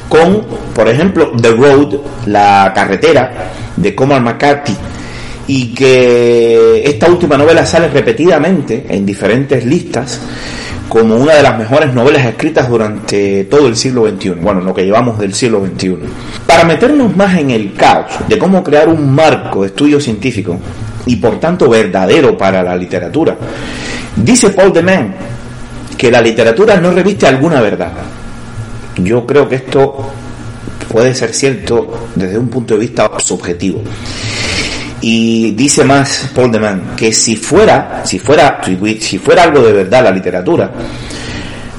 con, 0.08 0.46
por 0.74 0.88
ejemplo, 0.88 1.32
The 1.40 1.50
Road, 1.50 1.94
la 2.26 2.72
carretera 2.74 3.50
de 3.76 3.94
Cormac 3.94 4.22
McCarthy, 4.22 4.76
y 5.48 5.74
que 5.74 6.82
esta 6.84 7.08
última 7.08 7.36
novela 7.36 7.64
sale 7.64 7.88
repetidamente 7.88 8.86
en 8.88 9.06
diferentes 9.06 9.64
listas 9.64 10.20
como 10.88 11.16
una 11.16 11.34
de 11.34 11.42
las 11.42 11.58
mejores 11.58 11.92
novelas 11.92 12.24
escritas 12.24 12.68
durante 12.68 13.44
todo 13.44 13.66
el 13.68 13.76
siglo 13.76 14.08
XXI, 14.08 14.30
bueno, 14.30 14.60
lo 14.60 14.72
que 14.72 14.84
llevamos 14.84 15.18
del 15.18 15.34
siglo 15.34 15.64
XXI. 15.64 15.96
Para 16.46 16.64
meternos 16.64 17.16
más 17.16 17.36
en 17.38 17.50
el 17.50 17.74
caos 17.74 18.06
de 18.28 18.38
cómo 18.38 18.62
crear 18.62 18.88
un 18.88 19.14
marco 19.14 19.62
de 19.62 19.68
estudio 19.68 20.00
científico 20.00 20.58
y 21.06 21.16
por 21.16 21.40
tanto 21.40 21.68
verdadero 21.68 22.36
para 22.38 22.62
la 22.62 22.76
literatura, 22.76 23.36
dice 24.16 24.50
Paul 24.50 24.72
de 24.72 24.82
Man 24.82 25.14
que 25.96 26.10
la 26.10 26.20
literatura 26.20 26.76
no 26.76 26.90
reviste 26.90 27.26
alguna 27.26 27.60
verdad. 27.60 27.92
Yo 28.96 29.26
creo 29.26 29.48
que 29.48 29.56
esto 29.56 30.10
puede 30.88 31.14
ser 31.14 31.34
cierto 31.34 32.08
desde 32.14 32.38
un 32.38 32.48
punto 32.48 32.74
de 32.74 32.80
vista 32.80 33.10
subjetivo. 33.18 33.82
Y 35.00 35.52
dice 35.52 35.84
más 35.84 36.30
Paul 36.34 36.50
de 36.50 36.58
Man 36.58 36.82
que 36.96 37.12
si 37.12 37.36
fuera, 37.36 38.02
si 38.04 38.18
fuera, 38.18 38.60
si 39.00 39.18
fuera 39.18 39.42
algo 39.42 39.60
de 39.62 39.72
verdad 39.72 40.04
la 40.04 40.10
literatura, 40.10 40.70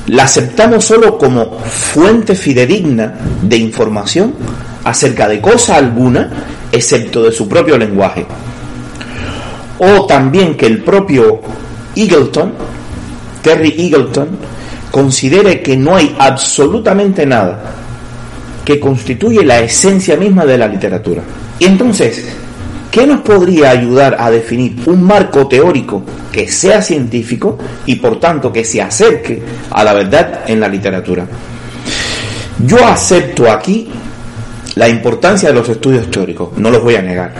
la 0.07 0.23
aceptamos 0.23 0.85
solo 0.85 1.17
como 1.17 1.59
fuente 1.59 2.35
fidedigna 2.35 3.13
de 3.41 3.57
información 3.57 4.33
acerca 4.83 5.27
de 5.27 5.41
cosa 5.41 5.75
alguna, 5.75 6.29
excepto 6.71 7.23
de 7.23 7.31
su 7.31 7.47
propio 7.49 7.77
lenguaje. 7.77 8.25
O 9.79 10.05
también 10.05 10.55
que 10.55 10.65
el 10.65 10.83
propio 10.83 11.41
Eagleton, 11.95 12.53
Terry 13.41 13.75
Eagleton, 13.77 14.29
considere 14.91 15.61
que 15.61 15.75
no 15.75 15.95
hay 15.95 16.15
absolutamente 16.17 17.25
nada 17.25 17.73
que 18.63 18.79
constituye 18.79 19.43
la 19.43 19.59
esencia 19.59 20.15
misma 20.15 20.45
de 20.45 20.57
la 20.57 20.67
literatura. 20.67 21.21
Y 21.59 21.65
entonces, 21.65 22.25
¿Qué 22.91 23.05
nos 23.05 23.21
podría 23.21 23.71
ayudar 23.71 24.15
a 24.19 24.31
definir 24.31 24.77
un 24.85 25.03
marco 25.03 25.47
teórico 25.47 26.03
que 26.31 26.47
sea 26.47 26.81
científico 26.81 27.57
y 27.85 27.95
por 27.95 28.19
tanto 28.19 28.51
que 28.51 28.63
se 28.63 28.81
acerque 28.81 29.41
a 29.69 29.83
la 29.83 29.93
verdad 29.93 30.41
en 30.47 30.59
la 30.59 30.67
literatura? 30.67 31.27
Yo 32.65 32.85
acepto 32.85 33.51
aquí 33.51 33.89
la 34.75 34.87
importancia 34.87 35.49
de 35.49 35.55
los 35.55 35.69
estudios 35.69 36.09
teóricos, 36.09 36.57
no 36.57 36.69
los 36.69 36.81
voy 36.81 36.95
a 36.95 37.01
negar. 37.01 37.33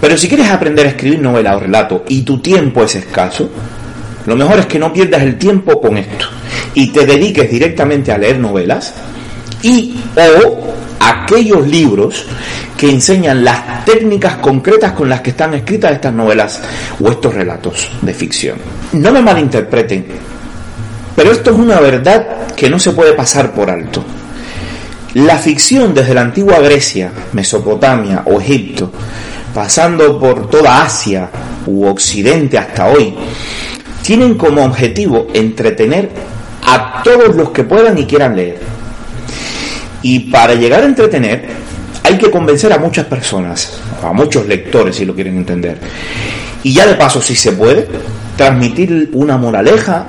Pero 0.00 0.16
si 0.16 0.28
quieres 0.28 0.48
aprender 0.50 0.86
a 0.86 0.90
escribir 0.90 1.20
novela 1.20 1.56
o 1.56 1.60
relato 1.60 2.04
y 2.08 2.22
tu 2.22 2.38
tiempo 2.38 2.82
es 2.84 2.94
escaso, 2.94 3.50
lo 4.26 4.36
mejor 4.36 4.58
es 4.58 4.66
que 4.66 4.78
no 4.78 4.92
pierdas 4.92 5.22
el 5.22 5.38
tiempo 5.38 5.80
con 5.80 5.96
esto 5.96 6.26
y 6.74 6.88
te 6.88 7.06
dediques 7.06 7.50
directamente 7.50 8.12
a 8.12 8.18
leer 8.18 8.38
novelas 8.38 8.94
y 9.62 10.00
o 10.16 10.74
aquellos 11.00 11.66
libros 11.66 12.26
que 12.76 12.90
enseñan 12.90 13.44
las 13.44 13.84
técnicas 13.84 14.36
concretas 14.36 14.92
con 14.92 15.08
las 15.08 15.20
que 15.20 15.30
están 15.30 15.54
escritas 15.54 15.92
estas 15.92 16.12
novelas 16.12 16.60
o 17.00 17.10
estos 17.10 17.34
relatos 17.34 17.90
de 18.00 18.14
ficción. 18.14 18.58
No 18.92 19.10
me 19.12 19.20
malinterpreten, 19.20 20.06
pero 21.16 21.32
esto 21.32 21.50
es 21.50 21.56
una 21.56 21.80
verdad 21.80 22.54
que 22.54 22.70
no 22.70 22.78
se 22.78 22.92
puede 22.92 23.14
pasar 23.14 23.52
por 23.52 23.70
alto. 23.70 24.04
La 25.14 25.38
ficción 25.38 25.94
desde 25.94 26.14
la 26.14 26.20
antigua 26.20 26.60
Grecia, 26.60 27.10
Mesopotamia 27.32 28.22
o 28.26 28.40
Egipto, 28.40 28.92
pasando 29.54 30.20
por 30.20 30.48
toda 30.48 30.82
Asia 30.82 31.28
u 31.66 31.86
Occidente 31.86 32.58
hasta 32.58 32.86
hoy, 32.86 33.14
tienen 34.02 34.34
como 34.34 34.64
objetivo 34.64 35.26
entretener 35.34 36.10
a 36.64 37.02
todos 37.02 37.34
los 37.34 37.50
que 37.50 37.64
puedan 37.64 37.98
y 37.98 38.04
quieran 38.04 38.36
leer. 38.36 38.77
Y 40.02 40.20
para 40.30 40.54
llegar 40.54 40.82
a 40.82 40.86
entretener 40.86 41.46
hay 42.02 42.16
que 42.16 42.30
convencer 42.30 42.72
a 42.72 42.78
muchas 42.78 43.06
personas, 43.06 43.78
a 44.02 44.12
muchos 44.12 44.46
lectores 44.46 44.96
si 44.96 45.04
lo 45.04 45.14
quieren 45.14 45.36
entender. 45.36 45.76
Y 46.62 46.72
ya 46.72 46.86
de 46.86 46.94
paso, 46.94 47.20
si 47.20 47.34
se 47.34 47.52
puede, 47.52 47.86
transmitir 48.36 49.10
una 49.12 49.36
moraleja 49.36 50.06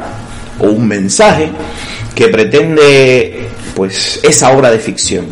o 0.59 0.67
un 0.67 0.87
mensaje 0.87 1.49
que 2.15 2.27
pretende 2.29 3.49
pues 3.75 4.19
esa 4.23 4.51
obra 4.51 4.71
de 4.71 4.79
ficción. 4.79 5.25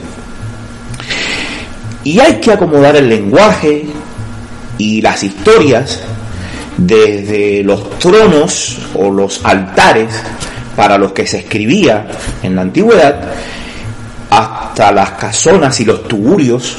Y 2.04 2.20
hay 2.20 2.36
que 2.36 2.52
acomodar 2.52 2.96
el 2.96 3.10
lenguaje 3.10 3.86
y 4.78 5.02
las 5.02 5.24
historias 5.24 6.02
desde 6.78 7.64
los 7.64 7.98
tronos 8.00 8.78
o 8.94 9.10
los 9.10 9.44
altares 9.44 10.10
para 10.76 10.98
los 10.98 11.12
que 11.12 11.26
se 11.26 11.40
escribía 11.40 12.08
en 12.44 12.56
la 12.56 12.62
antigüedad 12.62 13.34
hasta 14.30 14.92
las 14.92 15.12
casonas 15.12 15.80
y 15.80 15.86
los 15.86 16.08
tuburios 16.08 16.78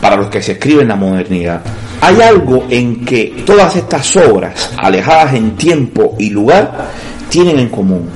para 0.00 0.16
los 0.16 0.28
que 0.28 0.42
se 0.42 0.52
escribe 0.52 0.82
en 0.82 0.88
la 0.88 0.96
modernidad. 0.96 1.60
Hay 2.00 2.20
algo 2.20 2.66
en 2.70 3.04
que 3.04 3.42
todas 3.44 3.74
estas 3.76 4.16
obras, 4.16 4.70
alejadas 4.76 5.34
en 5.34 5.56
tiempo 5.56 6.14
y 6.18 6.30
lugar, 6.30 6.90
tienen 7.28 7.58
en 7.58 7.68
común. 7.68 8.08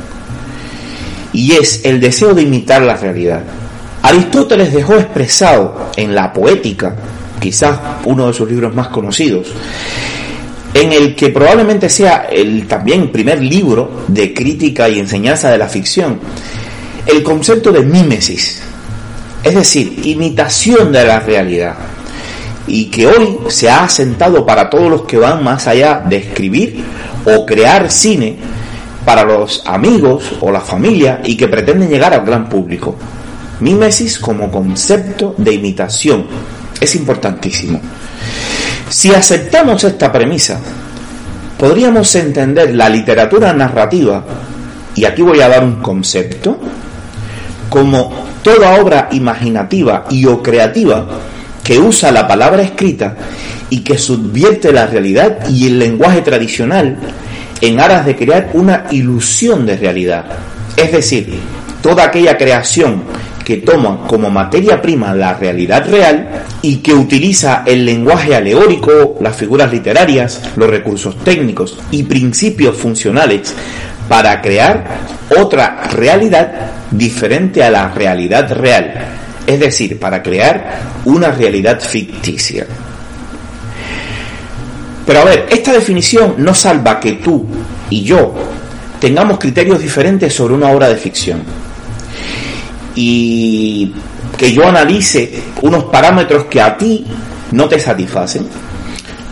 Y 1.33 1.53
es 1.53 1.85
el 1.85 2.01
deseo 2.01 2.35
de 2.35 2.43
imitar 2.43 2.83
la 2.83 2.97
realidad. 2.97 3.43
Aristóteles 4.03 4.73
dejó 4.73 4.95
expresado 4.95 5.91
en 5.97 6.15
la 6.15 6.33
poética, 6.33 6.95
quizás 7.41 7.79
uno 8.05 8.29
de 8.29 8.33
sus 8.33 8.49
libros 8.49 8.75
más 8.75 8.89
conocidos, 8.89 9.49
en 10.75 10.93
el 10.93 11.15
que 11.15 11.29
probablemente 11.29 11.89
sea 11.89 12.29
el 12.31 12.67
también 12.67 13.11
primer 13.11 13.43
libro 13.43 14.05
de 14.09 14.33
crítica 14.33 14.89
y 14.89 14.99
enseñanza 14.99 15.51
de 15.51 15.59
la 15.59 15.69
ficción, 15.69 16.19
el 17.07 17.23
concepto 17.23 17.73
de 17.73 17.83
mímesis, 17.83 18.63
es 19.43 19.55
decir, 19.55 20.01
imitación 20.05 20.93
de 20.93 21.05
la 21.05 21.21
realidad, 21.21 21.75
y 22.67 22.87
que 22.87 23.07
hoy 23.07 23.39
se 23.49 23.69
ha 23.69 23.85
asentado 23.85 24.47
para 24.47 24.71
todos 24.71 24.91
los 24.91 25.03
que 25.03 25.19
van 25.19 25.43
más 25.43 25.67
allá 25.67 26.03
de 26.09 26.17
escribir 26.17 26.85
o 27.25 27.45
crear 27.45 27.91
cine 27.91 28.37
para 29.05 29.25
los 29.25 29.63
amigos 29.67 30.33
o 30.41 30.51
la 30.53 30.61
familia 30.61 31.21
y 31.25 31.37
que 31.37 31.49
pretenden 31.49 31.89
llegar 31.89 32.15
al 32.15 32.25
gran 32.25 32.49
público. 32.49 32.95
Mímesis 33.61 34.19
como 34.19 34.51
concepto 34.51 35.35
de 35.39 35.55
imitación 35.55 36.27
es 36.81 36.95
importantísimo. 36.95 37.81
Si 38.89 39.13
aceptamos 39.13 39.83
esta 39.85 40.13
premisa, 40.13 40.61
podríamos 41.59 42.15
entender 42.15 42.75
la 42.75 42.89
literatura 42.89 43.53
narrativa, 43.53 44.25
y 44.95 45.05
aquí 45.05 45.23
voy 45.23 45.41
a 45.41 45.49
dar 45.49 45.65
un 45.65 45.77
concepto, 45.77 46.59
como 47.73 48.13
toda 48.43 48.79
obra 48.83 49.09
imaginativa 49.13 50.05
y 50.11 50.27
o 50.27 50.43
creativa 50.43 51.07
que 51.65 51.79
usa 51.79 52.13
la 52.13 52.29
palabra 52.29 52.61
escrita 52.61 53.17
y 53.71 53.79
que 53.79 53.97
subvierte 53.97 54.71
la 54.73 54.87
realidad 54.87 55.49
y 55.49 55.69
el 55.69 55.79
lenguaje 55.79 56.21
tradicional 56.21 56.99
en 57.63 57.81
aras 57.81 58.05
de 58.05 58.15
crear 58.15 58.51
una 58.53 58.85
ilusión 58.91 59.65
de 59.65 59.79
realidad. 59.79 60.27
Es 60.77 60.93
decir, 60.93 61.33
toda 61.81 62.05
aquella 62.05 62.37
creación 62.37 63.05
que 63.43 63.57
toma 63.57 64.07
como 64.07 64.29
materia 64.29 64.83
prima 64.83 65.15
la 65.15 65.33
realidad 65.33 65.89
real 65.89 66.45
y 66.61 66.77
que 66.77 66.93
utiliza 66.93 67.63
el 67.67 67.87
lenguaje 67.87 68.35
alegórico, 68.35 69.17
las 69.21 69.35
figuras 69.35 69.73
literarias, 69.73 70.43
los 70.57 70.69
recursos 70.69 71.17
técnicos 71.25 71.79
y 71.91 72.03
principios 72.03 72.77
funcionales 72.77 73.55
para 74.09 74.41
crear 74.41 74.85
otra 75.39 75.89
realidad 75.93 76.53
diferente 76.91 77.63
a 77.63 77.71
la 77.71 77.89
realidad 77.89 78.53
real, 78.53 78.93
es 79.47 79.61
decir, 79.61 79.99
para 79.99 80.23
crear 80.23 80.81
una 81.05 81.31
realidad 81.31 81.81
ficticia. 81.81 82.67
Pero 85.07 85.21
a 85.21 85.25
ver, 85.25 85.47
esta 85.51 85.73
definición 85.73 86.35
no 86.39 86.55
salva 86.55 87.01
que 87.01 87.13
tú 87.15 87.47
y 87.91 88.03
yo 88.03 88.35
tengamos 89.01 89.39
criterios 89.39 89.81
diferentes 89.81 90.33
sobre 90.33 90.55
una 90.55 90.71
obra 90.71 90.89
de 90.89 90.97
ficción. 90.97 91.43
Y 92.95 93.93
que 94.37 94.53
yo 94.53 94.69
analice 94.69 95.43
unos 95.63 95.85
parámetros 95.85 96.45
que 96.45 96.61
a 96.61 96.77
ti 96.77 97.07
no 97.53 97.69
te 97.69 97.81
satisfacen 97.81 98.47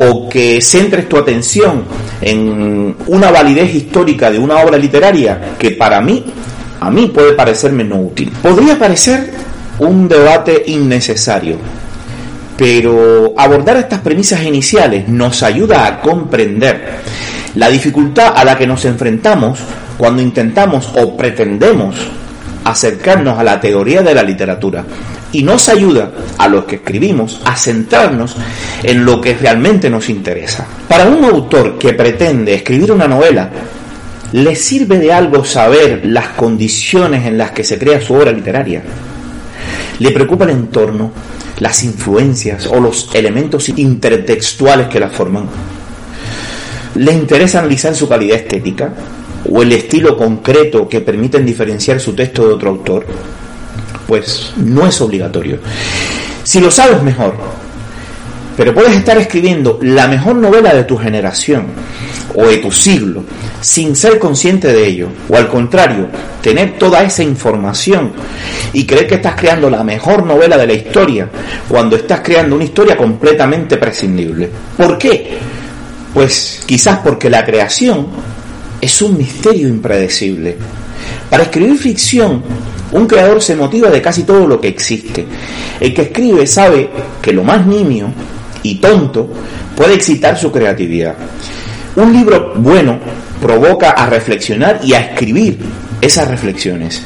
o 0.03 0.29
que 0.29 0.61
centres 0.63 1.09
tu 1.09 1.19
atención 1.19 1.85
en 2.23 2.97
una 3.07 3.31
validez 3.31 3.75
histórica 3.75 4.31
de 4.31 4.39
una 4.39 4.57
obra 4.57 4.79
literaria 4.79 5.55
que 5.59 5.73
para 5.73 6.01
mí, 6.01 6.25
a 6.81 6.91
mí 6.91 7.09
puede 7.09 7.35
parecerme 7.35 7.85
no 7.85 7.97
útil. 7.97 8.33
Podría 8.43 8.79
parecer 8.79 9.31
un 9.79 10.09
debate 10.09 10.63
innecesario, 10.67 11.57
pero 12.57 13.35
abordar 13.37 13.77
estas 13.77 14.01
premisas 14.01 14.43
iniciales 14.43 15.07
nos 15.07 15.43
ayuda 15.43 15.87
a 15.87 16.01
comprender 16.01 17.01
la 17.55 17.69
dificultad 17.69 18.33
a 18.35 18.45
la 18.45 18.57
que 18.57 18.67
nos 18.67 18.85
enfrentamos 18.87 19.59
cuando 19.99 20.23
intentamos 20.23 20.91
o 20.97 21.15
pretendemos 21.15 21.97
acercarnos 22.65 23.39
a 23.39 23.45
la 23.45 23.61
teoría 23.61 24.03
de 24.03 24.15
la 24.15 24.23
literatura 24.23 24.85
y 25.33 25.43
nos 25.43 25.69
ayuda 25.69 26.11
a 26.39 26.49
los 26.49 26.65
que 26.65 26.77
escribimos 26.77 27.41
a 27.45 27.57
centrarnos 27.57 28.37
en 28.83 29.05
lo 29.05 29.21
que 29.21 29.35
realmente 29.35 29.89
nos 29.89 30.09
interesa. 30.09 30.67
Para 30.89 31.07
un 31.07 31.25
autor 31.25 31.79
que 31.79 31.93
pretende 31.93 32.55
escribir 32.55 32.93
una 32.93 33.07
novela, 33.07 33.49
¿le 34.33 34.57
sirve 34.57 34.99
de 34.99 35.13
algo 35.13 35.45
saber 35.45 36.03
las 36.05 36.29
condiciones 36.29 37.27
en 37.27 37.39
las 37.39 37.53
que 37.53 37.65
se 37.65 37.79
crea 37.79 38.01
su 38.01 38.15
obra 38.15 38.33
literaria? 38.33 38.83
¿Le 39.99 40.11
preocupa 40.11 40.45
el 40.45 40.51
entorno, 40.51 41.13
las 41.61 41.85
influencias 41.85 42.67
o 42.67 42.81
los 42.81 43.15
elementos 43.15 43.69
intertextuales 43.69 44.89
que 44.89 45.01
la 45.01 45.11
forman? 45.11 45.45
¿Le 46.97 47.13
interesa 47.13 47.61
analizar 47.61 47.95
su 47.95 48.09
calidad 48.09 48.39
estética? 48.39 48.93
O 49.49 49.63
el 49.63 49.73
estilo 49.73 50.17
concreto 50.17 50.89
que 50.89 51.01
permiten 51.01 51.47
diferenciar 51.47 52.01
su 52.01 52.13
texto 52.13 52.47
de 52.47 52.55
otro 52.55 52.71
autor? 52.71 53.07
Pues 54.07 54.53
no 54.57 54.87
es 54.87 55.01
obligatorio. 55.01 55.59
Si 56.43 56.61
lo 56.61 56.71
sabes 56.71 57.03
mejor, 57.03 57.35
pero 58.57 58.75
puedes 58.75 58.97
estar 58.97 59.17
escribiendo 59.17 59.79
la 59.81 60.09
mejor 60.09 60.37
novela 60.37 60.75
de 60.75 60.85
tu 60.85 60.99
generación 60.99 61.67
o 62.35 62.45
de 62.45 62.59
tu 62.59 62.71
siglo 62.71 63.25
sin 63.61 63.95
ser 63.95 64.19
consciente 64.19 64.69
de 64.73 64.87
ello, 64.87 65.09
o 65.29 65.37
al 65.37 65.49
contrario, 65.49 66.09
tener 66.43 66.79
toda 66.79 67.03
esa 67.03 67.23
información 67.23 68.13
y 68.73 68.87
creer 68.87 69.07
que 69.07 69.15
estás 69.17 69.35
creando 69.35 69.69
la 69.71 69.85
mejor 69.85 70.25
novela 70.25 70.57
de 70.57 70.67
la 70.67 70.73
historia 70.73 71.29
cuando 71.69 71.97
estás 71.97 72.21
creando 72.21 72.57
una 72.57 72.65
historia 72.65 72.97
completamente 72.97 73.77
prescindible. 73.77 74.49
¿Por 74.77 74.99
qué? 74.99 75.39
Pues 76.13 76.63
quizás 76.67 76.99
porque 76.99 77.31
la 77.31 77.45
creación 77.45 78.09
es 78.81 79.03
un 79.03 79.17
misterio 79.17 79.69
impredecible. 79.69 80.57
Para 81.29 81.45
escribir 81.45 81.79
ficción, 81.79 82.43
un 82.93 83.07
creador 83.07 83.43
se 83.43 83.55
motiva 83.55 83.91
de 83.91 84.03
casi 84.03 84.25
todo 84.25 84.47
lo 84.47 84.61
que 84.61 84.69
existe. 84.69 85.25
El 85.79 85.95
que 85.95 86.03
escribe 86.03 86.47
sabe 86.47 86.91
que 87.21 87.33
lo 87.33 87.45
más 87.45 87.67
nimio 87.67 88.13
y 88.63 88.77
tonto 88.77 89.29
puede 89.77 89.95
excitar 89.95 90.37
su 90.39 90.51
creatividad. 90.51 91.15
Un 91.97 92.13
libro 92.13 92.55
bueno 92.57 92.99
provoca 93.41 93.91
a 93.91 94.07
reflexionar 94.07 94.81
y 94.83 94.95
a 94.95 95.01
escribir 95.01 95.59
esas 96.01 96.29
reflexiones. 96.29 97.03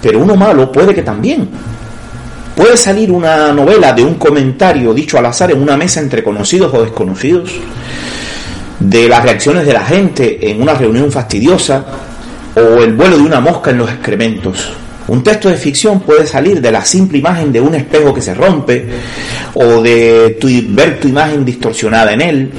Pero 0.00 0.18
uno 0.18 0.36
malo 0.36 0.70
puede 0.70 0.94
que 0.94 1.02
también. 1.02 1.48
Puede 2.54 2.76
salir 2.76 3.10
una 3.10 3.52
novela 3.52 3.92
de 3.92 4.04
un 4.04 4.14
comentario 4.14 4.94
dicho 4.94 5.18
al 5.18 5.26
azar 5.26 5.50
en 5.50 5.60
una 5.60 5.76
mesa 5.76 6.00
entre 6.00 6.22
conocidos 6.22 6.72
o 6.72 6.82
desconocidos 6.82 7.50
de 8.80 9.08
las 9.08 9.22
reacciones 9.22 9.66
de 9.66 9.72
la 9.72 9.84
gente 9.84 10.50
en 10.50 10.60
una 10.60 10.74
reunión 10.74 11.10
fastidiosa 11.10 11.84
o 12.56 12.82
el 12.82 12.94
vuelo 12.94 13.16
de 13.16 13.22
una 13.22 13.40
mosca 13.40 13.70
en 13.70 13.78
los 13.78 13.90
excrementos. 13.90 14.72
Un 15.06 15.22
texto 15.22 15.50
de 15.50 15.56
ficción 15.56 16.00
puede 16.00 16.26
salir 16.26 16.60
de 16.60 16.72
la 16.72 16.84
simple 16.84 17.18
imagen 17.18 17.52
de 17.52 17.60
un 17.60 17.74
espejo 17.74 18.14
que 18.14 18.22
se 18.22 18.34
rompe 18.34 18.88
o 19.54 19.82
de 19.82 20.38
ver 20.70 20.98
tu 20.98 21.08
imagen 21.08 21.44
distorsionada 21.44 22.12
en 22.12 22.20
él, 22.22 22.50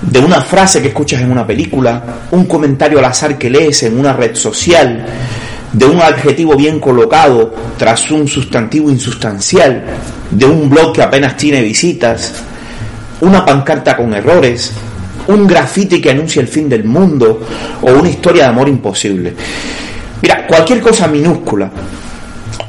de 0.00 0.18
una 0.18 0.40
frase 0.40 0.80
que 0.80 0.88
escuchas 0.88 1.20
en 1.20 1.30
una 1.30 1.46
película, 1.46 2.02
un 2.30 2.46
comentario 2.46 2.98
al 2.98 3.04
azar 3.04 3.36
que 3.36 3.50
lees 3.50 3.82
en 3.82 3.98
una 3.98 4.12
red 4.14 4.34
social, 4.34 5.04
de 5.72 5.84
un 5.84 6.00
adjetivo 6.00 6.56
bien 6.56 6.80
colocado 6.80 7.54
tras 7.76 8.10
un 8.10 8.28
sustantivo 8.28 8.90
insustancial, 8.90 9.84
de 10.30 10.46
un 10.46 10.70
blog 10.70 10.94
que 10.94 11.02
apenas 11.02 11.36
tiene 11.36 11.62
visitas, 11.62 12.32
una 13.20 13.44
pancarta 13.44 13.96
con 13.96 14.14
errores, 14.14 14.72
un 15.28 15.46
grafiti 15.46 16.00
que 16.00 16.10
anuncia 16.10 16.40
el 16.40 16.48
fin 16.48 16.68
del 16.68 16.84
mundo 16.84 17.40
o 17.80 17.92
una 17.92 18.08
historia 18.08 18.44
de 18.44 18.48
amor 18.48 18.68
imposible. 18.68 19.34
Mira, 20.22 20.46
cualquier 20.46 20.80
cosa 20.80 21.06
minúscula 21.06 21.70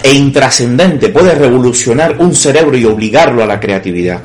e 0.01 0.13
intrascendente 0.13 1.09
puede 1.09 1.33
revolucionar 1.35 2.15
un 2.19 2.33
cerebro 2.35 2.77
y 2.77 2.85
obligarlo 2.85 3.43
a 3.43 3.47
la 3.47 3.59
creatividad. 3.59 4.19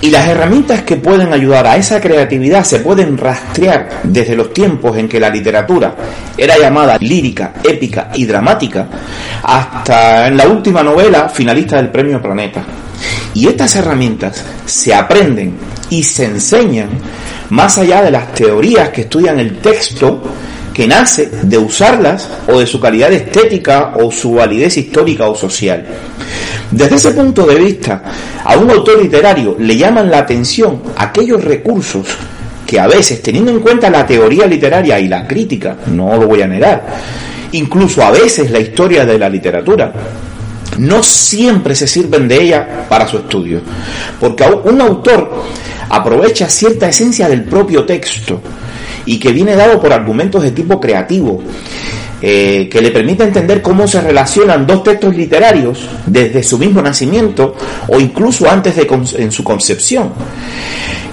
Y 0.00 0.10
las 0.10 0.28
herramientas 0.28 0.82
que 0.82 0.96
pueden 0.96 1.32
ayudar 1.32 1.66
a 1.66 1.76
esa 1.76 2.00
creatividad 2.00 2.64
se 2.64 2.80
pueden 2.80 3.16
rastrear 3.16 3.88
desde 4.02 4.36
los 4.36 4.52
tiempos 4.52 4.96
en 4.98 5.08
que 5.08 5.18
la 5.18 5.30
literatura 5.30 5.94
era 6.36 6.58
llamada 6.58 6.98
lírica, 7.00 7.54
épica 7.64 8.10
y 8.14 8.26
dramática, 8.26 8.86
hasta 9.42 10.28
en 10.28 10.36
la 10.36 10.46
última 10.46 10.82
novela 10.82 11.28
finalista 11.30 11.76
del 11.76 11.88
Premio 11.88 12.20
Planeta. 12.20 12.62
Y 13.34 13.48
estas 13.48 13.76
herramientas 13.76 14.44
se 14.64 14.94
aprenden 14.94 15.54
y 15.90 16.02
se 16.02 16.24
enseñan 16.24 16.88
más 17.50 17.78
allá 17.78 18.02
de 18.02 18.10
las 18.10 18.32
teorías 18.34 18.90
que 18.90 19.02
estudian 19.02 19.38
el 19.38 19.58
texto 19.58 20.22
que 20.72 20.86
nace 20.86 21.30
de 21.42 21.56
usarlas 21.56 22.28
o 22.48 22.58
de 22.58 22.66
su 22.66 22.78
calidad 22.78 23.12
estética 23.12 23.94
o 23.94 24.10
su 24.10 24.34
validez 24.34 24.76
histórica 24.76 25.28
o 25.28 25.34
social. 25.34 25.86
Desde 26.70 26.96
ese 26.96 27.12
punto 27.12 27.46
de 27.46 27.54
vista, 27.54 28.02
a 28.44 28.56
un 28.58 28.70
autor 28.70 29.00
literario 29.00 29.56
le 29.58 29.76
llaman 29.76 30.10
la 30.10 30.18
atención 30.18 30.82
aquellos 30.96 31.42
recursos 31.42 32.08
que 32.66 32.80
a 32.80 32.88
veces, 32.88 33.22
teniendo 33.22 33.52
en 33.52 33.60
cuenta 33.60 33.88
la 33.88 34.06
teoría 34.06 34.46
literaria 34.46 34.98
y 34.98 35.08
la 35.08 35.26
crítica, 35.26 35.76
no 35.86 36.16
lo 36.16 36.26
voy 36.26 36.42
a 36.42 36.48
negar, 36.48 36.84
incluso 37.52 38.02
a 38.02 38.10
veces 38.10 38.50
la 38.50 38.58
historia 38.58 39.06
de 39.06 39.18
la 39.18 39.28
literatura, 39.28 39.92
no 40.78 41.02
siempre 41.02 41.74
se 41.74 41.86
sirven 41.86 42.28
de 42.28 42.42
ella 42.42 42.86
para 42.88 43.06
su 43.06 43.18
estudio, 43.18 43.60
porque 44.20 44.44
un 44.64 44.80
autor 44.80 45.44
aprovecha 45.88 46.48
cierta 46.48 46.88
esencia 46.88 47.28
del 47.28 47.44
propio 47.44 47.84
texto, 47.84 48.40
y 49.06 49.18
que 49.18 49.32
viene 49.32 49.54
dado 49.54 49.80
por 49.80 49.92
argumentos 49.92 50.42
de 50.42 50.50
tipo 50.50 50.80
creativo, 50.80 51.42
eh, 52.20 52.68
que 52.70 52.80
le 52.80 52.90
permite 52.90 53.24
entender 53.24 53.62
cómo 53.62 53.86
se 53.86 54.00
relacionan 54.00 54.66
dos 54.66 54.82
textos 54.82 55.14
literarios 55.14 55.86
desde 56.06 56.42
su 56.42 56.58
mismo 56.58 56.80
nacimiento 56.80 57.54
o 57.88 58.00
incluso 58.00 58.50
antes 58.50 58.74
de 58.74 58.88
en 59.18 59.30
su 59.30 59.44
concepción. 59.44 60.12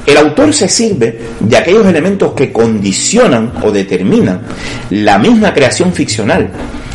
El 0.06 0.18
autor 0.18 0.54
se 0.54 0.68
sirve 0.68 1.20
de 1.40 1.58
aquellos 1.58 1.86
elementos 1.86 2.34
que 2.34 2.52
condicionan 2.52 3.54
o 3.64 3.72
determinan 3.72 4.42
la 4.90 5.18
misma 5.18 5.54
creación 5.54 5.94
ficcional, 5.94 6.50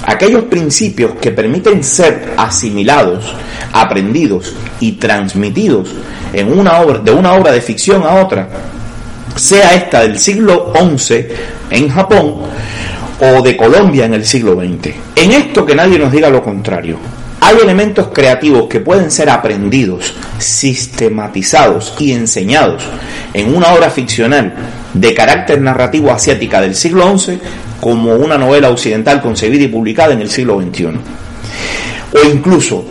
aquellos 0.05 0.45
principios 0.45 1.13
que 1.21 1.31
permiten 1.31 1.83
ser 1.83 2.35
asimilados, 2.37 3.35
aprendidos 3.73 4.55
y 4.81 4.93
transmitidos 4.93 5.91
en 6.33 6.59
una 6.59 6.81
obra, 6.81 6.99
de 6.99 7.13
una 7.13 7.33
obra 7.35 7.53
de 7.53 7.61
ficción 7.61 8.03
a 8.05 8.15
otra, 8.15 8.49
sea 9.35 9.75
esta 9.75 10.01
del 10.01 10.19
siglo 10.19 10.73
XI 10.75 11.27
en 11.71 11.89
Japón 11.89 12.37
o 13.21 13.43
de 13.43 13.57
Colombia 13.57 14.07
en 14.07 14.15
el 14.15 14.25
siglo 14.25 14.55
XX. 14.55 14.95
En 15.17 15.33
esto 15.33 15.65
que 15.65 15.75
nadie 15.75 15.99
nos 15.99 16.13
diga 16.13 16.31
lo 16.31 16.43
contrario. 16.43 16.99
Hay 17.41 17.57
elementos 17.63 18.09
creativos 18.09 18.69
que 18.69 18.81
pueden 18.81 19.11
ser 19.11 19.31
aprendidos, 19.31 20.15
sistematizados 20.39 21.95
y 21.99 22.13
enseñados 22.13 22.83
en 23.33 23.55
una 23.55 23.73
obra 23.75 23.91
ficcional 23.91 24.55
de 24.93 25.15
carácter 25.15 25.61
narrativo 25.61 26.11
asiática 26.11 26.61
del 26.61 26.75
siglo 26.75 27.17
XI 27.17 27.39
como 27.81 28.15
una 28.17 28.37
novela 28.37 28.71
occidental 28.71 29.21
concebida 29.21 29.65
y 29.65 29.69
publicada 29.69 30.13
en 30.13 30.21
el 30.21 30.31
siglo 30.31 30.61
XXI. 30.61 30.87
O 30.87 32.29
incluso 32.33 32.85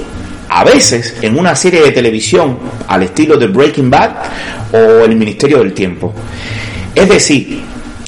a 0.49 0.63
veces 0.63 1.15
en 1.21 1.37
una 1.37 1.55
serie 1.55 1.81
de 1.81 1.91
televisión 1.91 2.57
al 2.87 3.03
estilo 3.03 3.37
de 3.37 3.47
Breaking 3.47 3.89
Bad 3.89 4.11
o 4.71 5.05
El 5.05 5.15
Ministerio 5.15 5.59
del 5.59 5.73
Tiempo. 5.73 6.13
Es 6.95 7.09
decir, 7.09 7.61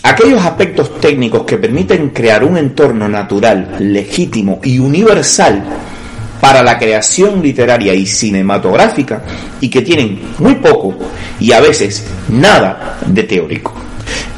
aquellos 0.04 0.44
aspectos 0.44 1.00
técnicos 1.00 1.44
que 1.44 1.58
permiten 1.58 2.10
crear 2.10 2.44
un 2.44 2.58
entorno 2.58 3.08
natural, 3.08 3.76
legítimo 3.80 4.60
y 4.64 4.80
universal 4.80 5.64
para 6.40 6.64
la 6.64 6.78
creación 6.78 7.42
literaria 7.42 7.94
y 7.94 8.06
cinematográfica 8.06 9.22
y 9.60 9.70
que 9.70 9.82
tienen 9.82 10.20
muy 10.40 10.56
poco 10.56 10.96
y 11.40 11.52
a 11.52 11.60
veces 11.60 12.06
nada 12.30 12.98
de 13.06 13.24
teórico. 13.24 13.79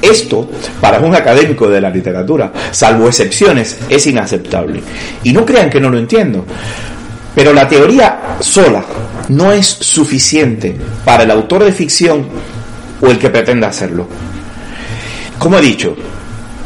Esto, 0.01 0.49
para 0.79 0.99
un 0.99 1.15
académico 1.15 1.67
de 1.69 1.81
la 1.81 1.89
literatura, 1.89 2.51
salvo 2.71 3.07
excepciones, 3.07 3.77
es 3.89 4.07
inaceptable. 4.07 4.81
Y 5.23 5.31
no 5.31 5.45
crean 5.45 5.69
que 5.69 5.79
no 5.79 5.89
lo 5.89 5.97
entiendo. 5.97 6.45
Pero 7.35 7.53
la 7.53 7.67
teoría 7.67 8.37
sola 8.39 8.83
no 9.29 9.51
es 9.51 9.67
suficiente 9.67 10.75
para 11.05 11.23
el 11.23 11.31
autor 11.31 11.63
de 11.63 11.71
ficción 11.71 12.27
o 13.01 13.07
el 13.07 13.17
que 13.17 13.29
pretenda 13.29 13.67
hacerlo. 13.67 14.07
Como 15.37 15.57
he 15.57 15.61
dicho, 15.61 15.95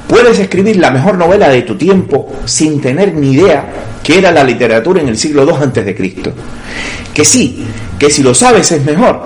puedes 0.07 0.39
escribir 0.39 0.77
la 0.77 0.91
mejor 0.91 1.17
novela 1.17 1.49
de 1.49 1.61
tu 1.61 1.75
tiempo 1.75 2.33
sin 2.45 2.81
tener 2.81 3.13
ni 3.13 3.33
idea 3.33 3.65
que 4.03 4.17
era 4.17 4.31
la 4.31 4.43
literatura 4.43 5.01
en 5.01 5.09
el 5.09 5.17
siglo 5.17 5.43
II 5.43 5.63
antes 5.63 5.85
de 5.85 5.95
Cristo. 5.95 6.31
Que 7.13 7.23
sí, 7.23 7.65
que 7.97 8.09
si 8.09 8.21
lo 8.21 8.33
sabes 8.33 8.71
es 8.71 8.83
mejor, 8.83 9.21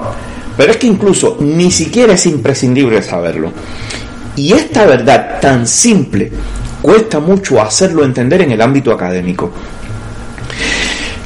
pero 0.59 0.73
es 0.73 0.77
que 0.77 0.87
incluso 0.87 1.37
ni 1.39 1.71
siquiera 1.71 2.15
es 2.15 2.25
imprescindible 2.25 3.01
saberlo. 3.01 3.49
Y 4.35 4.51
esta 4.51 4.85
verdad 4.85 5.39
tan 5.39 5.65
simple 5.65 6.29
cuesta 6.81 7.21
mucho 7.21 7.61
hacerlo 7.61 8.03
entender 8.03 8.41
en 8.41 8.51
el 8.51 8.61
ámbito 8.61 8.91
académico. 8.91 9.49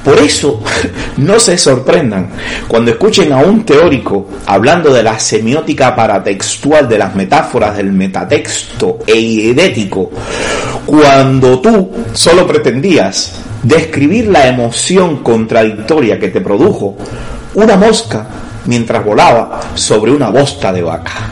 Por 0.05 0.19
eso, 0.19 0.61
no 1.17 1.39
se 1.39 1.57
sorprendan 1.57 2.29
cuando 2.67 2.91
escuchen 2.91 3.33
a 3.33 3.37
un 3.37 3.65
teórico 3.65 4.29
hablando 4.45 4.93
de 4.93 5.01
la 5.01 5.19
semiótica 5.19 5.95
paratextual 5.95 6.87
de 6.87 6.99
las 6.99 7.15
metáforas 7.15 7.75
del 7.75 7.91
metatexto 7.91 8.99
e 9.07 9.19
idético, 9.19 10.11
cuando 10.85 11.59
tú 11.59 11.89
solo 12.13 12.45
pretendías 12.45 13.33
describir 13.63 14.27
la 14.27 14.47
emoción 14.47 15.23
contradictoria 15.23 16.19
que 16.19 16.27
te 16.27 16.39
produjo 16.39 16.95
una 17.55 17.75
mosca 17.77 18.27
mientras 18.65 19.03
volaba 19.03 19.61
sobre 19.75 20.11
una 20.11 20.29
bosta 20.29 20.71
de 20.71 20.81
vaca. 20.81 21.29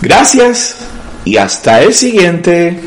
Gracias 0.00 0.76
y 1.24 1.36
hasta 1.36 1.82
el 1.82 1.94
siguiente. 1.94 2.80